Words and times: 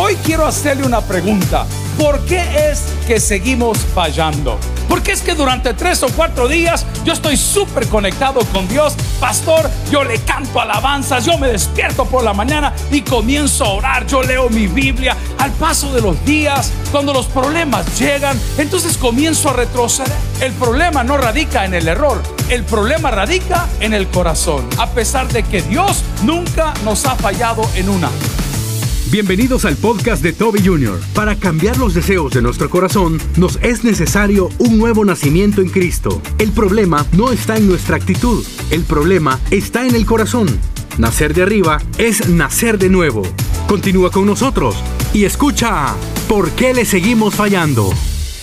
Hoy 0.00 0.14
quiero 0.24 0.46
hacerle 0.46 0.86
una 0.86 1.00
pregunta. 1.00 1.66
¿Por 1.98 2.24
qué 2.24 2.70
es 2.70 2.84
que 3.08 3.18
seguimos 3.18 3.78
fallando? 3.78 4.56
Porque 4.88 5.10
es 5.10 5.22
que 5.22 5.34
durante 5.34 5.74
tres 5.74 6.04
o 6.04 6.08
cuatro 6.10 6.46
días 6.46 6.86
yo 7.04 7.12
estoy 7.12 7.36
súper 7.36 7.88
conectado 7.88 8.38
con 8.52 8.68
Dios. 8.68 8.94
Pastor, 9.18 9.68
yo 9.90 10.04
le 10.04 10.20
canto 10.20 10.60
alabanzas, 10.60 11.24
yo 11.24 11.36
me 11.36 11.48
despierto 11.48 12.04
por 12.04 12.22
la 12.22 12.32
mañana 12.32 12.72
y 12.92 13.00
comienzo 13.00 13.64
a 13.64 13.70
orar. 13.70 14.06
Yo 14.06 14.22
leo 14.22 14.48
mi 14.48 14.68
Biblia. 14.68 15.16
Al 15.38 15.50
paso 15.50 15.92
de 15.92 16.00
los 16.00 16.24
días, 16.24 16.70
cuando 16.92 17.12
los 17.12 17.26
problemas 17.26 17.98
llegan, 17.98 18.40
entonces 18.56 18.96
comienzo 18.96 19.50
a 19.50 19.54
retroceder. 19.54 20.16
El 20.40 20.52
problema 20.52 21.02
no 21.02 21.16
radica 21.16 21.64
en 21.64 21.74
el 21.74 21.88
error, 21.88 22.22
el 22.50 22.62
problema 22.62 23.10
radica 23.10 23.66
en 23.80 23.94
el 23.94 24.06
corazón. 24.06 24.64
A 24.78 24.86
pesar 24.90 25.26
de 25.26 25.42
que 25.42 25.60
Dios 25.60 26.04
nunca 26.22 26.72
nos 26.84 27.04
ha 27.04 27.16
fallado 27.16 27.68
en 27.74 27.88
una. 27.88 28.10
Bienvenidos 29.10 29.64
al 29.64 29.76
podcast 29.76 30.22
de 30.22 30.34
Toby 30.34 30.62
Jr. 30.62 31.00
Para 31.14 31.34
cambiar 31.34 31.78
los 31.78 31.94
deseos 31.94 32.30
de 32.32 32.42
nuestro 32.42 32.68
corazón, 32.68 33.18
nos 33.38 33.58
es 33.62 33.82
necesario 33.82 34.50
un 34.58 34.76
nuevo 34.76 35.02
nacimiento 35.02 35.62
en 35.62 35.70
Cristo. 35.70 36.20
El 36.38 36.52
problema 36.52 37.06
no 37.12 37.32
está 37.32 37.56
en 37.56 37.68
nuestra 37.68 37.96
actitud, 37.96 38.44
el 38.70 38.82
problema 38.82 39.40
está 39.50 39.86
en 39.86 39.94
el 39.94 40.04
corazón. 40.04 40.46
Nacer 40.98 41.32
de 41.32 41.42
arriba 41.42 41.80
es 41.96 42.28
nacer 42.28 42.76
de 42.76 42.90
nuevo. 42.90 43.22
Continúa 43.66 44.10
con 44.10 44.26
nosotros 44.26 44.76
y 45.14 45.24
escucha 45.24 45.94
¿Por 46.28 46.50
qué 46.50 46.74
le 46.74 46.84
seguimos 46.84 47.34
fallando? 47.34 47.90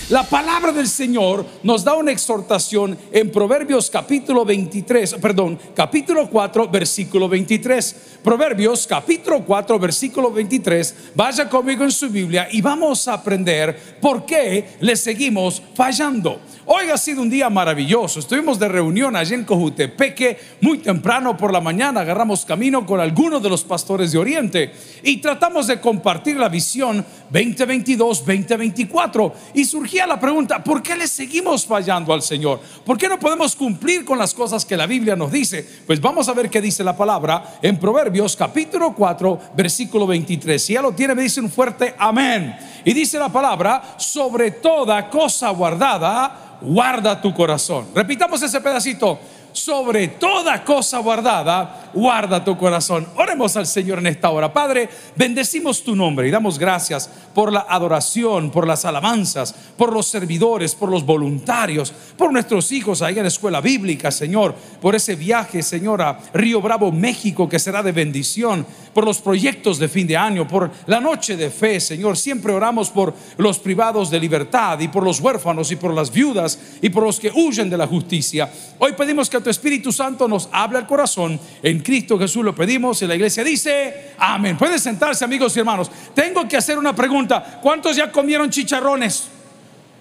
La 0.08 0.22
palabra 0.22 0.70
del 0.70 0.86
Señor 0.86 1.44
nos 1.64 1.82
da 1.82 1.94
una 1.94 2.12
exhortación 2.12 2.96
en 3.10 3.32
Proverbios 3.32 3.90
capítulo 3.90 4.44
23, 4.44 5.14
perdón, 5.14 5.58
capítulo 5.74 6.30
4, 6.30 6.68
versículo 6.68 7.28
23. 7.28 8.18
Proverbios 8.22 8.86
capítulo 8.86 9.44
4, 9.44 9.78
versículo 9.80 10.30
23. 10.30 10.94
Vaya 11.16 11.48
conmigo 11.48 11.82
en 11.82 11.90
su 11.90 12.08
Biblia 12.08 12.46
y 12.52 12.60
vamos 12.60 13.08
a 13.08 13.14
aprender 13.14 13.98
por 14.00 14.24
qué 14.24 14.76
le 14.78 14.94
seguimos 14.94 15.60
fallando. 15.74 16.38
Hoy 16.68 16.90
ha 16.90 16.98
sido 16.98 17.22
un 17.22 17.30
día 17.30 17.48
maravilloso. 17.48 18.18
Estuvimos 18.18 18.58
de 18.58 18.66
reunión 18.66 19.14
allí 19.14 19.34
en 19.34 19.44
Cojutepeque 19.44 20.36
muy 20.60 20.78
temprano 20.78 21.36
por 21.36 21.52
la 21.52 21.60
mañana. 21.60 22.00
Agarramos 22.00 22.44
camino 22.44 22.84
con 22.84 22.98
algunos 22.98 23.40
de 23.40 23.48
los 23.48 23.62
pastores 23.62 24.10
de 24.10 24.18
Oriente 24.18 24.72
y 25.04 25.18
tratamos 25.18 25.68
de 25.68 25.80
compartir 25.80 26.36
la 26.36 26.48
visión 26.48 27.06
2022-2024. 27.32 29.32
Y 29.54 29.64
la 30.04 30.18
pregunta, 30.18 30.64
¿por 30.64 30.82
qué 30.82 30.96
le 30.96 31.06
seguimos 31.06 31.64
fallando 31.64 32.12
al 32.12 32.22
Señor? 32.22 32.60
¿Por 32.84 32.98
qué 32.98 33.08
no 33.08 33.20
podemos 33.20 33.54
cumplir 33.54 34.04
con 34.04 34.18
las 34.18 34.34
cosas 34.34 34.64
que 34.64 34.76
la 34.76 34.86
Biblia 34.86 35.14
nos 35.14 35.30
dice? 35.30 35.64
Pues 35.86 36.00
vamos 36.00 36.28
a 36.28 36.32
ver 36.32 36.50
qué 36.50 36.60
dice 36.60 36.82
la 36.82 36.96
palabra 36.96 37.58
en 37.62 37.78
Proverbios 37.78 38.34
capítulo 38.34 38.92
4, 38.92 39.40
versículo 39.54 40.08
23. 40.08 40.60
Si 40.60 40.72
ya 40.72 40.82
lo 40.82 40.90
tiene, 40.90 41.14
me 41.14 41.22
dice 41.22 41.40
un 41.40 41.50
fuerte 41.50 41.94
amén. 41.96 42.56
Y 42.84 42.92
dice 42.92 43.16
la 43.18 43.28
palabra, 43.28 43.94
sobre 43.96 44.50
toda 44.50 45.08
cosa 45.08 45.50
guardada 45.50 46.58
guarda 46.60 47.20
tu 47.20 47.32
corazón. 47.34 47.86
Repitamos 47.94 48.42
ese 48.42 48.60
pedacito. 48.60 49.18
Sobre 49.56 50.08
toda 50.08 50.62
cosa 50.62 50.98
guardada, 50.98 51.90
guarda 51.94 52.44
tu 52.44 52.58
corazón. 52.58 53.08
Oremos 53.16 53.56
al 53.56 53.66
Señor 53.66 54.00
en 54.00 54.08
esta 54.08 54.28
hora. 54.28 54.52
Padre, 54.52 54.86
bendecimos 55.16 55.82
tu 55.82 55.96
nombre 55.96 56.28
y 56.28 56.30
damos 56.30 56.58
gracias 56.58 57.08
por 57.34 57.50
la 57.50 57.64
adoración, 57.66 58.50
por 58.50 58.66
las 58.66 58.84
alabanzas, 58.84 59.54
por 59.78 59.94
los 59.94 60.08
servidores, 60.08 60.74
por 60.74 60.90
los 60.90 61.06
voluntarios, 61.06 61.90
por 62.18 62.30
nuestros 62.34 62.70
hijos 62.70 63.00
ahí 63.00 63.16
en 63.16 63.22
la 63.22 63.28
escuela 63.28 63.62
bíblica, 63.62 64.10
Señor, 64.10 64.54
por 64.78 64.94
ese 64.94 65.16
viaje, 65.16 65.62
Señor, 65.62 66.02
a 66.02 66.18
Río 66.34 66.60
Bravo, 66.60 66.92
México, 66.92 67.48
que 67.48 67.58
será 67.58 67.82
de 67.82 67.92
bendición, 67.92 68.66
por 68.96 69.04
los 69.04 69.18
proyectos 69.18 69.78
de 69.78 69.88
fin 69.88 70.06
de 70.06 70.16
año, 70.16 70.48
por 70.48 70.70
la 70.86 71.00
noche 71.00 71.36
de 71.36 71.50
fe, 71.50 71.80
Señor. 71.80 72.16
Siempre 72.16 72.50
oramos 72.50 72.88
por 72.88 73.12
los 73.36 73.58
privados 73.58 74.10
de 74.10 74.18
libertad 74.18 74.80
y 74.80 74.88
por 74.88 75.04
los 75.04 75.20
huérfanos 75.20 75.70
y 75.70 75.76
por 75.76 75.92
las 75.92 76.10
viudas 76.10 76.58
y 76.80 76.88
por 76.88 77.02
los 77.02 77.20
que 77.20 77.30
huyen 77.30 77.68
de 77.68 77.76
la 77.76 77.86
justicia. 77.86 78.50
Hoy 78.78 78.94
pedimos 78.94 79.28
que 79.28 79.38
tu 79.42 79.50
Espíritu 79.50 79.92
Santo 79.92 80.26
nos 80.26 80.48
hable 80.50 80.78
al 80.78 80.86
corazón 80.86 81.38
en 81.62 81.80
Cristo 81.80 82.18
Jesús 82.18 82.42
lo 82.42 82.54
pedimos 82.54 83.02
y 83.02 83.06
la 83.06 83.16
iglesia 83.16 83.44
dice, 83.44 84.12
amén. 84.16 84.56
Pueden 84.56 84.80
sentarse 84.80 85.26
amigos 85.26 85.54
y 85.54 85.60
hermanos. 85.60 85.90
Tengo 86.14 86.48
que 86.48 86.56
hacer 86.56 86.78
una 86.78 86.96
pregunta. 86.96 87.60
¿Cuántos 87.62 87.96
ya 87.96 88.10
comieron 88.10 88.48
chicharrones? 88.48 89.35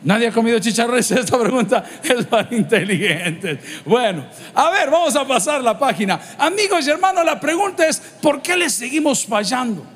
Nadie 0.05 0.27
ha 0.27 0.31
comido 0.31 0.59
chicharrones. 0.59 1.11
Esta 1.11 1.37
pregunta 1.37 1.83
es 2.01 2.25
para 2.25 2.55
inteligentes. 2.55 3.59
Bueno, 3.83 4.25
a 4.53 4.69
ver, 4.69 4.89
vamos 4.89 5.15
a 5.15 5.27
pasar 5.27 5.61
la 5.61 5.77
página. 5.77 6.19
Amigos 6.37 6.87
y 6.87 6.91
hermanos, 6.91 7.25
la 7.25 7.39
pregunta 7.39 7.85
es, 7.85 7.99
¿por 8.21 8.41
qué 8.41 8.55
le 8.55 8.69
seguimos 8.69 9.25
fallando? 9.25 9.94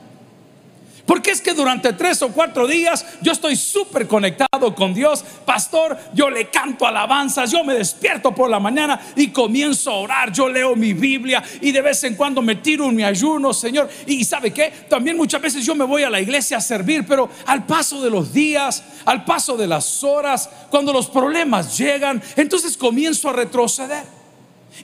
Porque 1.10 1.32
es 1.32 1.42
que 1.42 1.56
durante 1.56 1.92
tres 1.94 2.22
o 2.22 2.30
cuatro 2.30 2.68
días 2.68 3.04
yo 3.20 3.32
estoy 3.32 3.56
súper 3.56 4.06
conectado 4.06 4.76
con 4.76 4.94
Dios. 4.94 5.26
Pastor, 5.44 5.98
yo 6.14 6.30
le 6.30 6.52
canto 6.52 6.86
alabanzas, 6.86 7.50
yo 7.50 7.64
me 7.64 7.74
despierto 7.74 8.36
por 8.36 8.48
la 8.48 8.60
mañana 8.60 9.02
y 9.16 9.30
comienzo 9.30 9.90
a 9.90 9.96
orar. 9.96 10.32
Yo 10.32 10.48
leo 10.48 10.76
mi 10.76 10.94
Biblia 10.94 11.44
y 11.62 11.72
de 11.72 11.82
vez 11.82 12.04
en 12.04 12.14
cuando 12.14 12.44
me 12.44 12.58
tiro 12.58 12.86
en 12.86 12.96
mi 12.96 13.04
ayuno, 13.04 13.56
Señor. 13.56 13.90
Y 14.06 14.24
sabe 14.24 14.54
qué? 14.54 14.72
También 14.88 15.18
muchas 15.18 15.42
veces 15.42 15.66
yo 15.66 15.74
me 15.74 15.84
voy 15.84 16.04
a 16.04 16.12
la 16.12 16.22
iglesia 16.22 16.58
a 16.58 16.62
servir, 16.62 17.04
pero 17.08 17.28
al 17.48 17.66
paso 17.66 18.04
de 18.04 18.12
los 18.12 18.32
días, 18.32 18.84
al 19.04 19.26
paso 19.26 19.58
de 19.58 19.66
las 19.66 20.04
horas, 20.04 20.48
cuando 20.70 20.94
los 20.94 21.08
problemas 21.08 21.76
llegan, 21.76 22.22
entonces 22.36 22.78
comienzo 22.78 23.30
a 23.30 23.34
retroceder. 23.34 24.19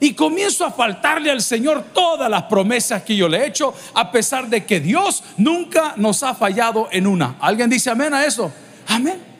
Y 0.00 0.14
comienzo 0.14 0.64
a 0.64 0.72
faltarle 0.72 1.30
al 1.30 1.42
Señor 1.42 1.86
todas 1.92 2.30
las 2.30 2.44
promesas 2.44 3.02
que 3.02 3.16
yo 3.16 3.28
le 3.28 3.38
he 3.38 3.46
hecho, 3.46 3.74
a 3.94 4.10
pesar 4.10 4.48
de 4.48 4.64
que 4.64 4.80
Dios 4.80 5.22
nunca 5.36 5.94
nos 5.96 6.22
ha 6.22 6.34
fallado 6.34 6.88
en 6.90 7.06
una. 7.06 7.36
¿Alguien 7.40 7.70
dice 7.70 7.90
amén 7.90 8.12
a 8.14 8.24
eso? 8.24 8.52
Amén. 8.88 9.35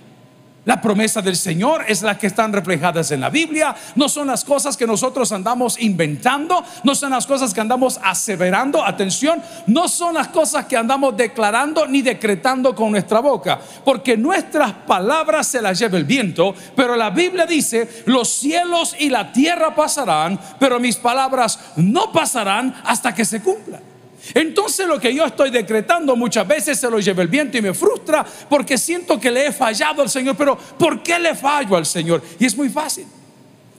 La 0.67 0.81
promesa 0.81 1.23
del 1.23 1.37
Señor 1.37 1.85
es 1.87 2.03
la 2.03 2.19
que 2.19 2.27
están 2.27 2.53
reflejadas 2.53 3.13
en 3.13 3.21
la 3.21 3.31
Biblia. 3.31 3.73
No 3.95 4.09
son 4.09 4.27
las 4.27 4.45
cosas 4.45 4.77
que 4.77 4.85
nosotros 4.85 5.31
andamos 5.31 5.81
inventando. 5.81 6.61
No 6.83 6.97
son 6.97 7.13
las 7.13 7.25
cosas 7.25 7.55
que 7.55 7.61
andamos 7.61 8.01
aseverando. 8.03 8.85
Atención, 8.85 9.41
no 9.69 9.87
son 9.87 10.15
las 10.15 10.27
cosas 10.27 10.67
que 10.67 10.77
andamos 10.77 11.17
declarando 11.17 11.87
ni 11.87 12.03
decretando 12.03 12.75
con 12.75 12.91
nuestra 12.91 13.21
boca. 13.21 13.61
Porque 13.85 14.17
nuestras 14.17 14.73
palabras 14.73 15.47
se 15.47 15.63
las 15.63 15.79
lleva 15.79 15.99
el 15.99 16.05
viento. 16.05 16.53
Pero 16.75 16.97
la 16.97 17.11
Biblia 17.11 17.47
dice, 17.47 18.03
los 18.07 18.29
cielos 18.29 18.97
y 18.99 19.09
la 19.09 19.31
tierra 19.31 19.73
pasarán, 19.73 20.37
pero 20.59 20.81
mis 20.81 20.97
palabras 20.97 21.61
no 21.77 22.11
pasarán 22.11 22.75
hasta 22.85 23.15
que 23.15 23.25
se 23.25 23.41
cumplan. 23.41 23.96
Entonces 24.35 24.87
lo 24.87 24.99
que 24.99 25.15
yo 25.15 25.25
estoy 25.25 25.51
decretando 25.51 26.17
muchas 26.17 26.47
veces 26.47 26.79
se 26.79 26.91
lo 26.91 26.99
lleva 26.99 27.23
el 27.23 27.29
viento 27.29 27.57
y 27.59 27.63
me 27.63 27.75
frustra 27.75 28.25
porque 28.49 28.79
siento 28.79 29.21
que 29.21 29.31
le 29.31 29.47
he 29.47 29.53
fallado 29.53 30.03
al 30.03 30.11
Señor. 30.11 30.37
Pero 30.37 30.57
¿por 30.57 31.03
qué 31.03 31.19
le 31.19 31.35
fallo 31.35 31.77
al 31.77 31.87
Señor? 31.87 32.23
Y 32.39 32.47
es 32.47 32.57
muy 32.57 32.69
fácil. 32.69 33.07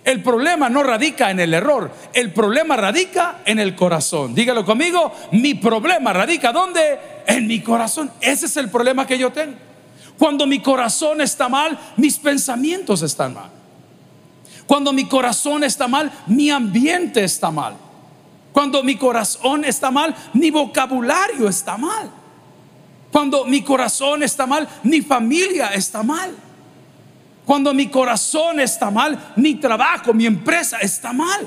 El 0.03 0.23
problema 0.23 0.69
no 0.69 0.83
radica 0.83 1.31
en 1.31 1.41
el 1.41 1.53
error, 1.53 1.91
el 2.13 2.31
problema 2.31 2.77
radica 2.77 3.39
en 3.43 3.59
el 3.59 3.75
corazón. 3.75 4.33
Dígalo 4.33 4.63
conmigo, 4.63 5.13
mi 5.33 5.55
problema 5.55 6.13
radica 6.13 6.53
¿dónde? 6.53 6.97
En 7.25 7.45
mi 7.45 7.59
corazón. 7.59 8.09
Ese 8.21 8.45
es 8.45 8.55
el 8.55 8.69
problema 8.69 9.05
que 9.05 9.17
yo 9.17 9.33
tengo. 9.33 9.57
Cuando 10.17 10.47
mi 10.47 10.61
corazón 10.61 11.19
está 11.19 11.49
mal, 11.49 11.77
mis 11.97 12.17
pensamientos 12.17 13.01
están 13.01 13.33
mal. 13.33 13.49
Cuando 14.65 14.93
mi 14.93 15.05
corazón 15.05 15.63
está 15.63 15.87
mal, 15.87 16.11
mi 16.27 16.49
ambiente 16.49 17.23
está 17.23 17.51
mal. 17.51 17.75
Cuando 18.57 18.81
mi 18.81 18.95
corazón 18.95 19.65
está 19.65 19.91
mal, 19.91 20.15
mi 20.33 20.49
vocabulario 20.49 21.47
está 21.47 21.77
mal. 21.77 22.09
Cuando 23.11 23.45
mi 23.45 23.61
corazón 23.61 24.23
está 24.23 24.47
mal, 24.47 24.67
mi 24.81 25.01
familia 25.01 25.67
está 25.75 26.01
mal. 26.01 26.35
Cuando 27.45 27.71
mi 27.71 27.87
corazón 27.89 28.59
está 28.59 28.89
mal, 28.89 29.33
mi 29.35 29.53
trabajo, 29.53 30.11
mi 30.11 30.25
empresa 30.25 30.79
está 30.79 31.13
mal. 31.13 31.45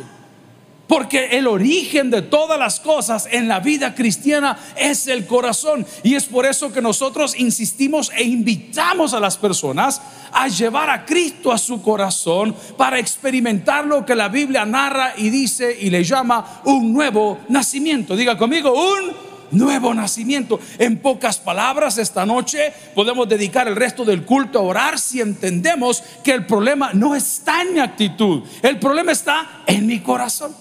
Porque 0.91 1.39
el 1.39 1.47
origen 1.47 2.11
de 2.11 2.21
todas 2.21 2.59
las 2.59 2.81
cosas 2.81 3.29
en 3.31 3.47
la 3.47 3.61
vida 3.61 3.95
cristiana 3.95 4.59
es 4.77 5.07
el 5.07 5.25
corazón. 5.25 5.87
Y 6.03 6.17
es 6.17 6.25
por 6.25 6.47
eso 6.47 6.73
que 6.73 6.83
nosotros 6.83 7.39
insistimos 7.39 8.11
e 8.17 8.25
invitamos 8.25 9.15
a 9.15 9.21
las 9.21 9.37
personas 9.37 10.03
a 10.33 10.49
llevar 10.49 10.91
a 10.91 11.07
Cristo 11.07 11.53
a 11.53 11.59
su 11.59 11.81
corazón 11.81 12.57
para 12.77 12.99
experimentar 12.99 13.87
lo 13.87 14.05
que 14.05 14.17
la 14.17 14.29
Biblia 14.29 14.67
narra 14.67 15.15
y 15.17 15.31
dice 15.31 15.79
y 15.81 15.91
le 15.91 16.03
llama 16.03 16.61
un 16.65 16.93
nuevo 16.93 17.39
nacimiento. 17.49 18.17
Diga 18.17 18.37
conmigo, 18.37 18.73
un 18.73 19.13
nuevo 19.53 19.95
nacimiento. 19.95 20.59
En 20.77 20.99
pocas 20.99 21.39
palabras, 21.39 21.99
esta 21.99 22.27
noche 22.27 22.73
podemos 22.97 23.29
dedicar 23.29 23.69
el 23.69 23.77
resto 23.77 24.05
del 24.05 24.25
culto 24.25 24.59
a 24.59 24.63
orar 24.63 24.99
si 24.99 25.21
entendemos 25.21 26.03
que 26.25 26.33
el 26.33 26.47
problema 26.47 26.93
no 26.95 27.15
está 27.15 27.63
en 27.63 27.75
mi 27.75 27.79
actitud, 27.79 28.43
el 28.61 28.81
problema 28.81 29.13
está 29.13 29.63
en 29.69 29.87
mi 29.87 30.01
corazón. 30.01 30.53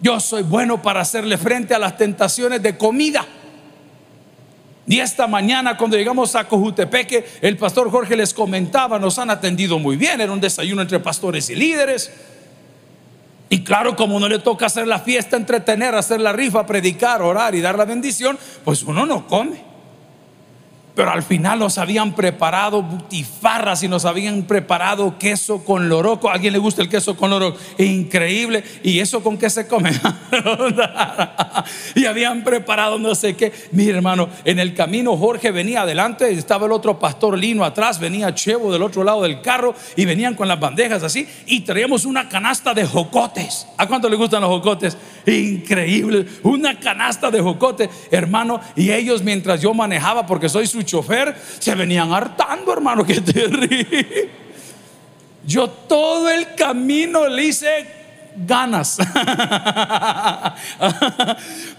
Yo 0.00 0.20
soy 0.20 0.42
bueno 0.42 0.80
para 0.80 1.00
hacerle 1.00 1.36
frente 1.36 1.74
a 1.74 1.78
las 1.78 1.96
tentaciones 1.96 2.62
de 2.62 2.76
comida. 2.76 3.26
Y 4.86 5.00
esta 5.00 5.26
mañana 5.26 5.76
cuando 5.76 5.96
llegamos 5.96 6.34
a 6.34 6.48
Cojutepeque, 6.48 7.26
el 7.42 7.58
pastor 7.58 7.90
Jorge 7.90 8.16
les 8.16 8.32
comentaba, 8.32 8.98
nos 8.98 9.18
han 9.18 9.28
atendido 9.28 9.78
muy 9.78 9.96
bien, 9.96 10.20
era 10.20 10.32
un 10.32 10.40
desayuno 10.40 10.80
entre 10.80 10.98
pastores 11.00 11.50
y 11.50 11.56
líderes. 11.56 12.10
Y 13.50 13.64
claro, 13.64 13.96
como 13.96 14.18
no 14.18 14.28
le 14.28 14.38
toca 14.38 14.66
hacer 14.66 14.86
la 14.86 14.98
fiesta, 14.98 15.36
entretener, 15.36 15.94
hacer 15.94 16.20
la 16.20 16.32
rifa, 16.32 16.66
predicar, 16.66 17.20
orar 17.20 17.54
y 17.54 17.60
dar 17.60 17.76
la 17.76 17.84
bendición, 17.84 18.38
pues 18.64 18.82
uno 18.82 19.04
no 19.04 19.26
come. 19.26 19.67
Pero 20.98 21.12
al 21.12 21.22
final 21.22 21.60
nos 21.60 21.78
habían 21.78 22.12
preparado 22.12 22.82
butifarras 22.82 23.84
y 23.84 23.88
nos 23.88 24.04
habían 24.04 24.42
preparado 24.42 25.16
queso 25.16 25.64
con 25.64 25.88
loroco. 25.88 26.28
¿A 26.28 26.32
alguien 26.32 26.52
le 26.52 26.58
gusta 26.58 26.82
el 26.82 26.88
queso 26.88 27.16
con 27.16 27.30
loroco? 27.30 27.56
Increíble. 27.78 28.64
¿Y 28.82 28.98
eso 28.98 29.22
con 29.22 29.38
qué 29.38 29.48
se 29.48 29.68
come? 29.68 29.92
y 31.94 32.04
habían 32.04 32.42
preparado 32.42 32.98
no 32.98 33.14
sé 33.14 33.36
qué. 33.36 33.52
Mi 33.70 33.88
hermano, 33.88 34.28
en 34.44 34.58
el 34.58 34.74
camino 34.74 35.16
Jorge 35.16 35.52
venía 35.52 35.82
adelante, 35.82 36.32
estaba 36.32 36.66
el 36.66 36.72
otro 36.72 36.98
pastor 36.98 37.38
Lino 37.38 37.64
atrás, 37.64 38.00
venía 38.00 38.34
Chevo 38.34 38.72
del 38.72 38.82
otro 38.82 39.04
lado 39.04 39.22
del 39.22 39.40
carro 39.40 39.76
y 39.94 40.04
venían 40.04 40.34
con 40.34 40.48
las 40.48 40.58
bandejas 40.58 41.04
así 41.04 41.28
y 41.46 41.60
traíamos 41.60 42.06
una 42.06 42.28
canasta 42.28 42.74
de 42.74 42.84
jocotes. 42.84 43.68
¿A 43.76 43.86
cuánto 43.86 44.08
le 44.08 44.16
gustan 44.16 44.40
los 44.40 44.50
jocotes? 44.50 44.98
Increíble. 45.26 46.26
Una 46.42 46.80
canasta 46.80 47.30
de 47.30 47.40
jocotes, 47.40 47.88
hermano. 48.10 48.60
Y 48.74 48.90
ellos 48.90 49.22
mientras 49.22 49.60
yo 49.60 49.72
manejaba, 49.74 50.26
porque 50.26 50.48
soy 50.48 50.66
su 50.66 50.87
chofer, 50.88 51.36
se 51.58 51.74
venían 51.74 52.12
hartando, 52.12 52.72
hermano, 52.72 53.04
que 53.04 53.20
terrible. 53.20 54.30
Yo 55.46 55.68
todo 55.68 56.28
el 56.28 56.54
camino 56.54 57.28
le 57.28 57.44
hice 57.44 57.98
ganas. 58.46 58.98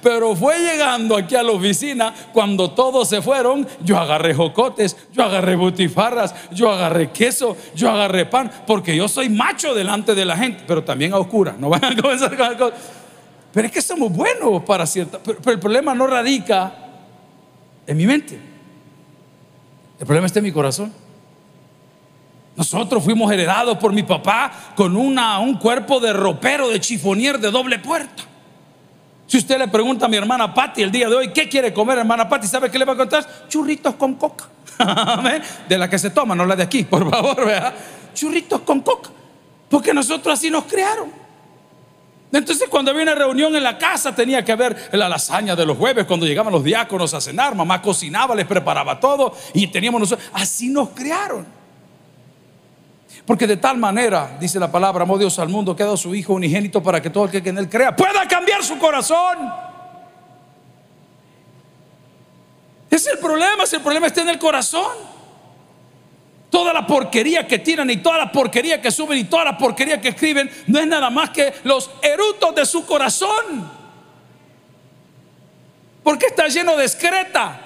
Pero 0.01 0.35
fue 0.35 0.59
llegando 0.59 1.15
aquí 1.15 1.35
a 1.35 1.43
la 1.43 1.51
oficina, 1.51 2.13
cuando 2.33 2.71
todos 2.71 3.07
se 3.09 3.21
fueron, 3.21 3.67
yo 3.83 3.97
agarré 3.97 4.33
jocotes, 4.33 4.97
yo 5.13 5.23
agarré 5.23 5.55
butifarras, 5.55 6.33
yo 6.51 6.71
agarré 6.71 7.11
queso, 7.11 7.55
yo 7.75 7.89
agarré 7.89 8.25
pan, 8.25 8.51
porque 8.65 8.95
yo 8.95 9.07
soy 9.07 9.29
macho 9.29 9.73
delante 9.73 10.15
de 10.15 10.25
la 10.25 10.35
gente, 10.37 10.63
pero 10.67 10.83
también 10.83 11.13
a 11.13 11.17
oscura. 11.17 11.55
No 11.57 11.69
van 11.71 11.85
a 11.85 11.95
comenzar 11.95 12.35
con 12.35 12.55
cosas. 12.55 12.79
Pero 13.51 13.67
es 13.67 13.73
que 13.73 13.81
somos 13.81 14.11
buenos 14.11 14.63
para 14.63 14.85
cierta. 14.85 15.19
pero 15.23 15.51
el 15.51 15.59
problema 15.59 15.95
no 15.95 16.05
radica 16.05 16.71
en 17.87 17.97
mi 17.97 18.05
mente. 18.05 18.48
El 19.99 20.05
problema 20.05 20.27
está 20.27 20.39
en 20.39 20.45
mi 20.45 20.51
corazón. 20.51 20.93
Nosotros 22.55 23.03
fuimos 23.03 23.31
heredados 23.31 23.77
por 23.77 23.93
mi 23.93 24.03
papá 24.03 24.51
con 24.75 24.95
un 24.95 25.57
cuerpo 25.57 25.99
de 25.99 26.13
ropero, 26.13 26.69
de 26.69 26.79
chifonier 26.79 27.39
de 27.39 27.51
doble 27.51 27.79
puerta. 27.79 28.23
Si 29.27 29.37
usted 29.37 29.57
le 29.59 29.67
pregunta 29.67 30.07
a 30.07 30.09
mi 30.09 30.17
hermana 30.17 30.53
Patti 30.53 30.81
el 30.81 30.91
día 30.91 31.07
de 31.07 31.15
hoy, 31.15 31.31
¿qué 31.31 31.47
quiere 31.47 31.73
comer, 31.73 31.99
hermana 31.99 32.27
Patti? 32.27 32.47
¿Sabe 32.47 32.71
qué 32.71 32.79
le 32.79 32.85
va 32.85 32.93
a 32.93 32.97
contar? 32.97 33.47
Churritos 33.47 33.95
con 33.95 34.15
coca. 34.15 34.49
de 35.69 35.77
la 35.77 35.89
que 35.89 35.99
se 35.99 36.09
toma, 36.09 36.33
no 36.33 36.45
la 36.45 36.55
de 36.55 36.63
aquí, 36.63 36.83
por 36.83 37.09
favor, 37.09 37.45
vea. 37.45 37.73
Churritos 38.13 38.61
con 38.61 38.81
coca. 38.81 39.09
Porque 39.69 39.93
nosotros 39.93 40.39
así 40.39 40.49
nos 40.49 40.63
crearon. 40.63 41.11
Entonces 42.31 42.69
cuando 42.69 42.91
había 42.91 43.03
una 43.03 43.15
reunión 43.15 43.55
en 43.55 43.63
la 43.63 43.77
casa 43.77 44.13
tenía 44.13 44.45
que 44.45 44.51
haber 44.51 44.89
la 44.91 45.09
lasaña 45.09 45.55
de 45.55 45.65
los 45.65 45.77
jueves, 45.77 46.05
cuando 46.05 46.27
llegaban 46.27 46.53
los 46.53 46.63
diáconos 46.63 47.13
a 47.13 47.21
cenar, 47.21 47.55
mamá 47.55 47.81
cocinaba, 47.81 48.35
les 48.35 48.45
preparaba 48.45 48.99
todo 48.99 49.35
y 49.53 49.67
teníamos 49.67 50.01
nosotros, 50.01 50.29
así 50.33 50.69
nos 50.69 50.89
crearon. 50.89 51.45
Porque 53.25 53.47
de 53.47 53.57
tal 53.57 53.77
manera, 53.77 54.37
dice 54.39 54.59
la 54.59 54.71
palabra, 54.71 55.03
amó 55.03 55.17
Dios 55.17 55.37
al 55.39 55.49
mundo 55.49 55.75
que 55.75 55.83
ha 55.83 55.87
dado 55.87 55.97
su 55.97 56.13
Hijo 56.13 56.33
unigénito 56.33 56.81
para 56.81 57.01
que 57.01 57.09
todo 57.09 57.25
el 57.25 57.31
que 57.31 57.49
en 57.49 57.57
él 57.57 57.69
crea 57.69 57.95
pueda 57.95 58.27
cambiar 58.27 58.63
su 58.63 58.77
corazón. 58.77 59.51
Es 62.89 63.05
el 63.07 63.19
problema, 63.19 63.65
si 63.65 63.75
el 63.75 63.81
problema 63.81 64.07
está 64.07 64.21
en 64.21 64.29
el 64.29 64.39
corazón. 64.39 65.18
Toda 66.49 66.73
la 66.73 66.87
porquería 66.87 67.47
que 67.47 67.59
tiran 67.59 67.89
y 67.89 67.97
toda 67.97 68.17
la 68.17 68.31
porquería 68.31 68.81
que 68.81 68.89
suben 68.91 69.19
y 69.19 69.25
toda 69.25 69.45
la 69.45 69.57
porquería 69.57 70.01
que 70.01 70.09
escriben 70.09 70.49
no 70.67 70.79
es 70.79 70.87
nada 70.87 71.09
más 71.09 71.29
que 71.29 71.53
los 71.63 71.91
erutos 72.01 72.55
de 72.55 72.65
su 72.65 72.85
corazón. 72.85 73.71
Porque 76.03 76.27
está 76.27 76.47
lleno 76.47 76.75
de 76.75 76.85
excreta. 76.85 77.65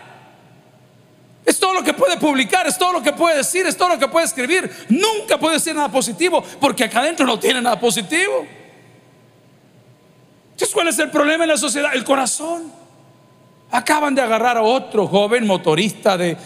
Es 1.46 1.60
todo 1.60 1.74
lo 1.74 1.84
que 1.84 1.94
puede 1.94 2.18
publicar, 2.18 2.68
es 2.68 2.78
todo 2.78 2.94
lo 2.94 3.02
que 3.02 3.14
puede 3.14 3.38
decir, 3.38 3.66
es 3.66 3.78
todo 3.78 3.90
lo 3.90 4.00
que 4.00 4.08
puede 4.08 4.26
escribir. 4.26 4.70
Nunca 4.90 5.38
puede 5.38 5.56
decir 5.56 5.76
nada 5.76 5.90
positivo 5.90 6.44
porque 6.60 6.84
acá 6.84 7.00
adentro 7.00 7.26
no 7.26 7.40
tiene 7.40 7.62
nada 7.62 7.80
positivo. 7.80 8.46
Entonces, 10.52 10.74
¿cuál 10.74 10.88
es 10.90 11.00
el 11.00 11.10
problema 11.10 11.46
en 11.46 11.50
la 11.50 11.58
sociedad? 11.58 11.94
El 11.94 12.04
corazón. 12.04 12.83
Acaban 13.76 14.14
de 14.14 14.22
agarrar 14.22 14.56
a 14.56 14.62
otro 14.62 15.08
joven 15.08 15.48
motorista 15.48 16.16
de, 16.16 16.38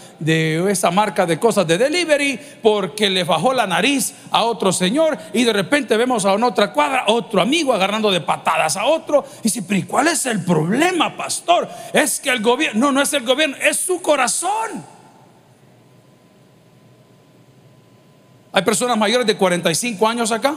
esa 0.70 0.90
marca 0.90 1.26
de 1.26 1.38
cosas 1.38 1.66
de 1.66 1.76
delivery 1.76 2.40
porque 2.62 3.10
le 3.10 3.22
bajó 3.22 3.52
la 3.52 3.66
nariz 3.66 4.14
a 4.30 4.44
otro 4.44 4.72
señor 4.72 5.18
y 5.34 5.44
de 5.44 5.52
repente 5.52 5.94
vemos 5.98 6.24
a 6.24 6.32
otra 6.32 6.72
cuadra 6.72 7.04
otro 7.08 7.42
amigo 7.42 7.74
agarrando 7.74 8.10
de 8.10 8.22
patadas 8.22 8.78
a 8.78 8.86
otro. 8.86 9.26
Y 9.40 9.42
dice, 9.42 9.60
pero 9.60 9.86
¿cuál 9.86 10.08
es 10.08 10.24
el 10.24 10.42
problema, 10.42 11.18
pastor? 11.18 11.68
Es 11.92 12.18
que 12.18 12.30
el 12.30 12.40
gobierno, 12.40 12.86
no, 12.86 12.92
no 12.92 13.02
es 13.02 13.12
el 13.12 13.26
gobierno, 13.26 13.56
es 13.60 13.76
su 13.76 14.00
corazón. 14.00 14.86
Hay 18.52 18.62
personas 18.62 18.96
mayores 18.96 19.26
de 19.26 19.36
45 19.36 20.08
años 20.08 20.32
acá. 20.32 20.56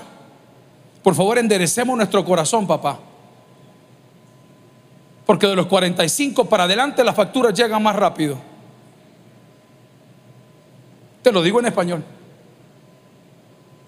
Por 1.03 1.15
favor, 1.15 1.37
enderecemos 1.37 1.97
nuestro 1.97 2.23
corazón, 2.23 2.65
papá. 2.65 3.10
Porque 5.31 5.47
de 5.47 5.55
los 5.55 5.67
45 5.67 6.43
para 6.49 6.65
adelante 6.65 7.05
las 7.05 7.15
facturas 7.15 7.53
llegan 7.53 7.81
más 7.81 7.95
rápido. 7.95 8.37
Te 11.21 11.31
lo 11.31 11.41
digo 11.41 11.61
en 11.61 11.67
español. 11.67 12.03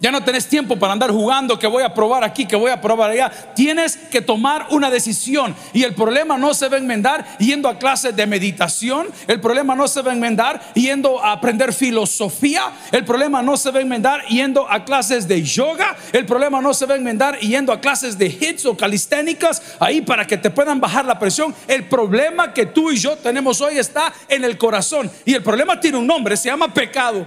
Ya 0.04 0.12
no 0.12 0.22
tenés 0.22 0.50
tiempo 0.50 0.76
para 0.76 0.92
andar 0.92 1.12
jugando 1.12 1.58
que 1.58 1.66
voy 1.66 1.82
a 1.82 1.94
probar 1.94 2.26
aquí, 2.26 2.46
que 2.46 2.58
voy 2.58 2.70
a 2.70 2.82
probar 2.82 3.12
allá. 3.12 3.32
Tienes 3.56 3.96
que 3.96 4.20
tomar 4.20 4.68
una 4.72 4.92
decisión. 4.92 5.56
Y 5.72 5.84
el 5.84 5.96
problema 5.96 6.38
no 6.38 6.54
se 6.54 6.68
va 6.68 6.76
a 6.76 6.80
enmendar 6.80 7.38
yendo 7.38 7.70
a 7.70 7.80
clases 7.80 8.14
de 8.14 8.28
meditación. 8.28 9.08
El 9.28 9.40
problema 9.40 9.76
no 9.76 9.88
se 9.88 10.02
va 10.02 10.12
a 10.12 10.14
enmendar 10.14 10.60
yendo 10.74 11.24
a 11.24 11.32
aprender 11.32 11.72
filosofía. 11.72 12.64
El 12.92 13.06
problema 13.06 13.42
no 13.42 13.56
se 13.56 13.72
va 13.72 13.80
a 13.80 13.82
enmendar 13.82 14.26
yendo 14.26 14.70
a 14.70 14.84
clases 14.84 15.26
de 15.26 15.42
yoga. 15.42 15.96
El 16.12 16.26
problema 16.26 16.60
no 16.60 16.74
se 16.74 16.86
va 16.86 16.96
a 16.96 16.98
enmendar 16.98 17.40
yendo 17.40 17.72
a 17.72 17.80
clases 17.80 18.18
de 18.18 18.26
hits 18.26 18.66
o 18.66 18.76
calisténicas 18.76 19.62
ahí 19.80 20.02
para 20.02 20.28
que 20.28 20.36
te 20.38 20.50
puedan 20.50 20.82
bajar 20.82 21.06
la 21.06 21.18
presión. 21.18 21.56
El 21.66 21.88
problema 21.88 22.54
que 22.54 22.66
tú 22.66 22.92
y 22.92 22.98
yo 22.98 23.16
tenemos 23.16 23.62
hoy 23.62 23.78
está 23.78 24.12
en 24.28 24.44
el 24.44 24.58
corazón. 24.58 25.10
Y 25.24 25.34
el 25.34 25.42
problema 25.42 25.80
tiene 25.80 25.98
un 25.98 26.08
nombre, 26.08 26.36
se 26.36 26.50
llama 26.50 26.74
pecado. 26.74 27.26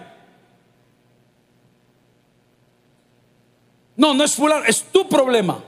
No, 3.97 4.13
no 4.15 4.25
es 4.25 4.35
fulano, 4.35 4.65
es 4.65 4.83
tu 4.83 5.09
problema. 5.09 5.63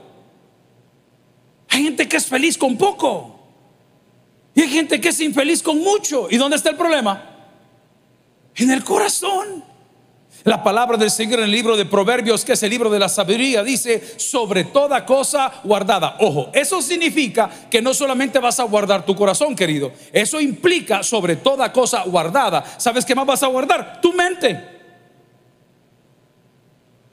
Hay 1.69 1.83
gente 1.83 2.07
que 2.07 2.17
es 2.17 2.25
feliz 2.25 2.57
con 2.57 2.77
poco. 2.77 3.39
Y 4.53 4.61
hay 4.61 4.69
gente 4.69 4.99
que 4.99 5.09
es 5.09 5.19
infeliz 5.19 5.63
con 5.63 5.79
mucho. 5.79 6.27
¿Y 6.29 6.37
dónde 6.37 6.57
está 6.57 6.69
el 6.69 6.75
problema? 6.75 7.23
En 8.55 8.71
el 8.71 8.83
corazón. 8.83 9.63
La 10.43 10.63
palabra 10.63 10.97
del 10.97 11.11
Señor 11.11 11.39
en 11.39 11.45
el 11.45 11.51
libro 11.51 11.75
de 11.75 11.85
Proverbios, 11.85 12.45
que 12.45 12.53
es 12.53 12.63
el 12.63 12.69
libro 12.69 12.89
de 12.89 12.97
la 12.97 13.09
sabiduría, 13.09 13.63
dice, 13.63 14.17
sobre 14.17 14.63
toda 14.65 15.05
cosa 15.05 15.51
guardada. 15.63 16.15
Ojo, 16.19 16.49
eso 16.53 16.81
significa 16.81 17.49
que 17.69 17.81
no 17.81 17.93
solamente 17.93 18.39
vas 18.39 18.59
a 18.59 18.63
guardar 18.63 19.05
tu 19.05 19.15
corazón, 19.15 19.55
querido. 19.55 19.91
Eso 20.13 20.39
implica 20.39 21.03
sobre 21.03 21.35
toda 21.35 21.71
cosa 21.73 22.03
guardada. 22.03 22.63
¿Sabes 22.77 23.05
qué 23.05 23.15
más 23.15 23.25
vas 23.25 23.43
a 23.43 23.47
guardar? 23.47 23.99
Tu 24.01 24.13
mente. 24.13 24.79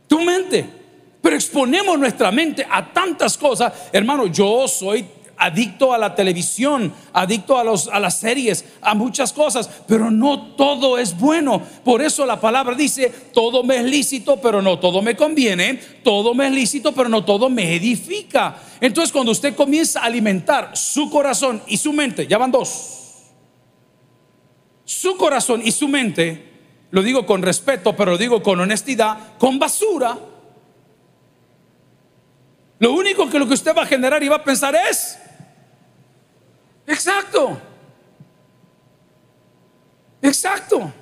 Tu 0.06 0.20
mente. 0.20 0.85
Pero 1.26 1.34
exponemos 1.34 1.98
nuestra 1.98 2.30
mente 2.30 2.64
a 2.70 2.92
tantas 2.92 3.36
cosas. 3.36 3.72
Hermano, 3.92 4.28
yo 4.28 4.68
soy 4.68 5.04
adicto 5.36 5.92
a 5.92 5.98
la 5.98 6.14
televisión, 6.14 6.94
adicto 7.12 7.58
a, 7.58 7.64
los, 7.64 7.88
a 7.88 7.98
las 7.98 8.20
series, 8.20 8.64
a 8.80 8.94
muchas 8.94 9.32
cosas, 9.32 9.68
pero 9.88 10.08
no 10.08 10.54
todo 10.54 10.98
es 10.98 11.18
bueno. 11.18 11.60
Por 11.82 12.00
eso 12.00 12.24
la 12.26 12.40
palabra 12.40 12.76
dice, 12.76 13.12
todo 13.34 13.64
me 13.64 13.78
es 13.78 13.84
lícito, 13.86 14.40
pero 14.40 14.62
no 14.62 14.78
todo 14.78 15.02
me 15.02 15.16
conviene, 15.16 15.74
todo 16.04 16.32
me 16.32 16.46
es 16.46 16.52
lícito, 16.52 16.92
pero 16.92 17.08
no 17.08 17.24
todo 17.24 17.48
me 17.48 17.74
edifica. 17.74 18.58
Entonces 18.80 19.10
cuando 19.10 19.32
usted 19.32 19.56
comienza 19.56 20.02
a 20.02 20.04
alimentar 20.04 20.76
su 20.76 21.10
corazón 21.10 21.60
y 21.66 21.76
su 21.76 21.92
mente, 21.92 22.28
ya 22.28 22.38
van 22.38 22.52
dos, 22.52 23.32
su 24.84 25.16
corazón 25.16 25.60
y 25.64 25.72
su 25.72 25.88
mente, 25.88 26.52
lo 26.92 27.02
digo 27.02 27.26
con 27.26 27.42
respeto, 27.42 27.96
pero 27.96 28.12
lo 28.12 28.16
digo 28.16 28.44
con 28.44 28.60
honestidad, 28.60 29.36
con 29.38 29.58
basura, 29.58 30.16
lo 32.78 32.92
único 32.92 33.28
que 33.30 33.38
lo 33.38 33.46
que 33.46 33.54
usted 33.54 33.74
va 33.74 33.82
a 33.82 33.86
generar 33.86 34.22
y 34.22 34.28
va 34.28 34.36
a 34.36 34.44
pensar 34.44 34.74
es, 34.74 35.18
exacto, 36.86 37.60
exacto. 40.20 40.92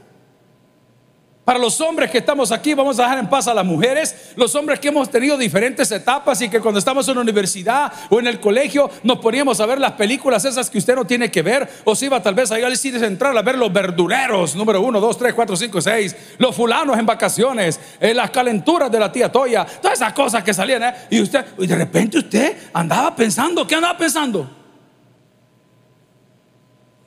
Para 1.44 1.58
los 1.58 1.78
hombres 1.82 2.10
que 2.10 2.18
estamos 2.18 2.50
aquí, 2.52 2.72
vamos 2.72 2.98
a 2.98 3.02
dejar 3.02 3.18
en 3.18 3.28
paz 3.28 3.46
a 3.48 3.52
las 3.52 3.66
mujeres, 3.66 4.32
los 4.34 4.54
hombres 4.54 4.80
que 4.80 4.88
hemos 4.88 5.10
tenido 5.10 5.36
diferentes 5.36 5.92
etapas 5.92 6.40
y 6.40 6.48
que 6.48 6.58
cuando 6.58 6.78
estamos 6.78 7.06
en 7.06 7.16
la 7.16 7.20
universidad 7.20 7.92
o 8.08 8.18
en 8.18 8.26
el 8.28 8.40
colegio 8.40 8.90
nos 9.02 9.18
poníamos 9.18 9.60
a 9.60 9.66
ver 9.66 9.78
las 9.78 9.92
películas 9.92 10.46
esas 10.46 10.70
que 10.70 10.78
usted 10.78 10.94
no 10.94 11.04
tiene 11.04 11.30
que 11.30 11.42
ver, 11.42 11.68
o 11.84 11.94
si 11.94 12.06
iba 12.06 12.22
tal 12.22 12.34
vez 12.34 12.50
a 12.50 12.58
ir 12.58 12.64
al 12.64 12.74
cine 12.78 12.98
central 12.98 13.36
a 13.36 13.42
ver 13.42 13.58
los 13.58 13.70
verdureros, 13.70 14.56
número 14.56 14.80
uno, 14.80 15.00
dos, 15.00 15.18
tres, 15.18 15.34
cuatro, 15.34 15.54
cinco, 15.54 15.82
seis, 15.82 16.16
los 16.38 16.56
fulanos 16.56 16.98
en 16.98 17.04
vacaciones, 17.04 17.78
eh, 18.00 18.14
las 18.14 18.30
calenturas 18.30 18.90
de 18.90 19.00
la 19.00 19.12
tía 19.12 19.30
Toya, 19.30 19.66
todas 19.66 19.98
esas 19.98 20.14
cosas 20.14 20.42
que 20.42 20.54
salían, 20.54 20.82
¿eh? 20.82 20.94
y 21.10 21.20
usted, 21.20 21.44
y 21.58 21.66
de 21.66 21.76
repente 21.76 22.18
usted 22.18 22.56
andaba 22.72 23.14
pensando, 23.14 23.66
¿qué 23.66 23.74
andaba 23.74 23.98
pensando? 23.98 24.48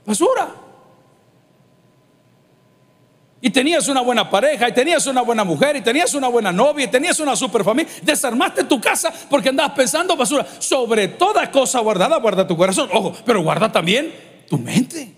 Basura. 0.06 0.67
Y 3.48 3.50
tenías 3.50 3.88
una 3.88 4.02
buena 4.02 4.30
pareja, 4.30 4.68
y 4.68 4.74
tenías 4.74 5.08
una 5.08 5.22
buena 5.22 5.46
mujer, 5.46 5.78
y 5.78 5.82
tenías 5.82 6.14
una 6.14 6.28
buena 6.28 6.52
novia, 6.52 6.84
y 6.84 6.90
tenías 6.90 7.18
una 7.22 7.34
super 7.34 7.64
familia, 7.64 7.90
desarmaste 8.02 8.66
tu 8.66 8.82
casa 8.82 9.14
porque 9.30 9.48
andabas 9.48 9.72
pensando 9.72 10.18
basura. 10.18 10.46
Sobre 10.60 11.08
toda 11.08 11.50
cosa 11.50 11.80
guardada, 11.80 12.18
guarda 12.18 12.46
tu 12.46 12.58
corazón. 12.58 12.90
Ojo, 12.92 13.16
pero 13.26 13.42
guarda 13.42 13.72
también 13.72 14.14
tu 14.50 14.58
mente. 14.58 15.14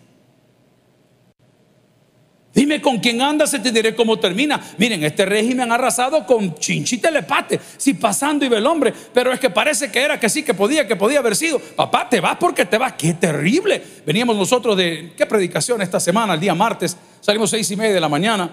Dime 2.59 2.81
con 2.81 2.99
quién 2.99 3.21
andas 3.21 3.53
y 3.53 3.59
te 3.59 3.71
diré 3.71 3.95
cómo 3.95 4.19
termina. 4.19 4.59
Miren, 4.77 5.01
este 5.05 5.25
régimen 5.25 5.71
ha 5.71 5.75
arrasado 5.75 6.25
con 6.25 6.55
chinchi 6.55 6.97
telepate, 6.97 7.57
si 7.77 7.93
pasando 7.93 8.49
ve 8.49 8.57
el 8.57 8.67
hombre, 8.67 8.93
pero 9.13 9.31
es 9.31 9.39
que 9.39 9.49
parece 9.49 9.89
que 9.89 10.01
era 10.01 10.19
que 10.19 10.27
sí, 10.27 10.43
que 10.43 10.53
podía, 10.53 10.85
que 10.85 10.97
podía 10.97 11.19
haber 11.19 11.37
sido. 11.37 11.57
Papá, 11.57 12.09
te 12.09 12.19
vas 12.19 12.35
porque 12.37 12.65
te 12.65 12.77
vas, 12.77 12.95
qué 12.97 13.13
terrible. 13.13 13.81
Veníamos 14.05 14.35
nosotros 14.35 14.75
de, 14.75 15.13
¿qué 15.15 15.25
predicación 15.25 15.81
esta 15.81 16.01
semana? 16.01 16.33
El 16.33 16.41
día 16.41 16.53
martes, 16.53 16.97
salimos 17.21 17.49
seis 17.49 17.71
y 17.71 17.77
media 17.77 17.93
de 17.93 18.01
la 18.01 18.09
mañana. 18.09 18.51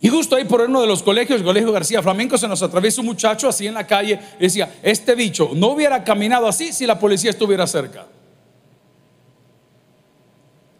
Y 0.00 0.08
justo 0.08 0.36
ahí 0.36 0.44
por 0.44 0.60
uno 0.60 0.80
de 0.80 0.86
los 0.86 1.02
colegios, 1.02 1.40
el 1.40 1.44
colegio 1.44 1.72
García 1.72 2.04
Flamenco, 2.04 2.38
se 2.38 2.46
nos 2.46 2.62
atraviesa 2.62 3.00
un 3.00 3.08
muchacho 3.08 3.48
así 3.48 3.66
en 3.66 3.74
la 3.74 3.84
calle 3.84 4.20
y 4.38 4.42
decía, 4.44 4.76
este 4.80 5.16
bicho 5.16 5.50
no 5.54 5.70
hubiera 5.70 6.04
caminado 6.04 6.46
así 6.46 6.72
si 6.72 6.86
la 6.86 7.00
policía 7.00 7.30
estuviera 7.30 7.66
cerca. 7.66 8.06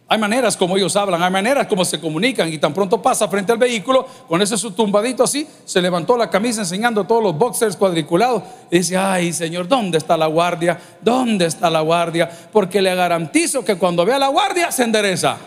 Hay 0.07 0.19
maneras 0.19 0.57
como 0.57 0.77
ellos 0.77 0.95
hablan, 0.97 1.23
hay 1.23 1.31
maneras 1.31 1.67
como 1.67 1.83
se 1.83 1.99
comunican 1.99 2.53
y 2.53 2.59
tan 2.59 2.75
pronto 2.75 3.01
pasa 3.01 3.27
frente 3.27 3.53
al 3.53 3.59
vehículo 3.59 4.07
con 4.29 4.43
ese 4.43 4.59
su 4.59 4.73
tumbadito 4.73 5.25
así, 5.25 5.49
se 5.65 5.81
levantó 5.81 6.19
la 6.19 6.29
camisa 6.29 6.61
enseñando 6.61 7.05
todos 7.05 7.23
los 7.23 7.39
boxers 7.39 7.75
cuadriculados 7.75 8.43
y 8.71 8.79
dice, 8.79 8.99
ay 8.99 9.33
Señor, 9.33 9.67
¿dónde 9.67 9.97
está 9.97 10.19
la 10.19 10.27
guardia? 10.27 10.79
¿Dónde 11.01 11.47
está 11.47 11.71
la 11.71 11.81
guardia? 11.81 12.31
Porque 12.53 12.83
le 12.83 12.95
garantizo 12.95 13.65
que 13.65 13.77
cuando 13.77 14.05
vea 14.05 14.19
la 14.19 14.29
guardia 14.29 14.71
se 14.71 14.83
endereza. 14.83 15.39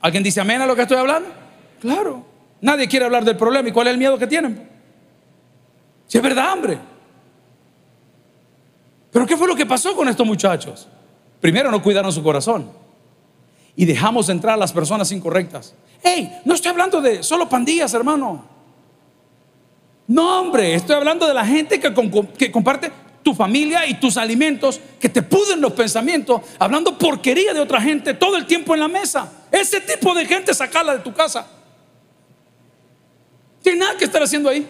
¿Alguien 0.00 0.22
dice 0.22 0.40
amén 0.40 0.62
a 0.62 0.66
lo 0.66 0.76
que 0.76 0.82
estoy 0.82 0.98
hablando? 0.98 1.30
Claro. 1.80 2.24
Nadie 2.60 2.86
quiere 2.86 3.06
hablar 3.06 3.24
del 3.24 3.36
problema 3.36 3.68
y 3.68 3.72
cuál 3.72 3.88
es 3.88 3.92
el 3.92 3.98
miedo 3.98 4.16
que 4.18 4.28
tienen. 4.28 4.70
Si 6.06 6.16
es 6.16 6.22
verdad, 6.22 6.52
hambre. 6.52 6.78
Pero 9.10 9.26
¿qué 9.26 9.36
fue 9.36 9.48
lo 9.48 9.56
que 9.56 9.66
pasó 9.66 9.96
con 9.96 10.08
estos 10.08 10.24
muchachos? 10.24 10.86
Primero 11.40 11.72
no 11.72 11.82
cuidaron 11.82 12.12
su 12.12 12.22
corazón 12.22 12.83
y 13.76 13.84
dejamos 13.84 14.28
entrar 14.28 14.54
a 14.54 14.56
las 14.56 14.72
personas 14.72 15.10
incorrectas. 15.12 15.74
Hey, 16.02 16.40
no 16.44 16.54
estoy 16.54 16.70
hablando 16.70 17.00
de 17.00 17.22
solo 17.22 17.48
pandillas, 17.48 17.92
hermano. 17.94 18.44
No, 20.06 20.40
hombre, 20.40 20.74
estoy 20.74 20.96
hablando 20.96 21.26
de 21.26 21.34
la 21.34 21.46
gente 21.46 21.80
que, 21.80 21.92
comparte 22.52 22.92
tu 23.22 23.34
familia 23.34 23.86
y 23.86 23.94
tus 23.94 24.16
alimentos, 24.18 24.78
que 25.00 25.08
te 25.08 25.22
puden 25.22 25.60
los 25.60 25.72
pensamientos, 25.72 26.42
hablando 26.58 26.98
porquería 26.98 27.54
de 27.54 27.60
otra 27.60 27.80
gente 27.80 28.12
todo 28.12 28.36
el 28.36 28.46
tiempo 28.46 28.74
en 28.74 28.80
la 28.80 28.88
mesa. 28.88 29.32
Ese 29.50 29.80
tipo 29.80 30.14
de 30.14 30.26
gente, 30.26 30.52
sacarla 30.52 30.92
de 30.94 30.98
tu 30.98 31.12
casa. 31.12 31.46
Tiene 33.62 33.78
nada 33.78 33.96
que 33.96 34.04
estar 34.04 34.22
haciendo 34.22 34.50
ahí. 34.50 34.68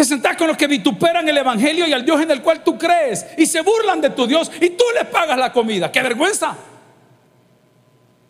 Te 0.00 0.06
sentás 0.06 0.34
con 0.34 0.46
los 0.46 0.56
que 0.56 0.66
vituperan 0.66 1.28
el 1.28 1.36
Evangelio 1.36 1.86
y 1.86 1.92
al 1.92 2.02
Dios 2.02 2.22
en 2.22 2.30
el 2.30 2.40
cual 2.40 2.64
tú 2.64 2.78
crees 2.78 3.26
y 3.36 3.44
se 3.44 3.60
burlan 3.60 4.00
de 4.00 4.08
tu 4.08 4.26
Dios 4.26 4.50
y 4.58 4.70
tú 4.70 4.84
les 4.94 5.06
pagas 5.06 5.36
la 5.36 5.52
comida. 5.52 5.92
¡Qué 5.92 6.00
vergüenza! 6.00 6.56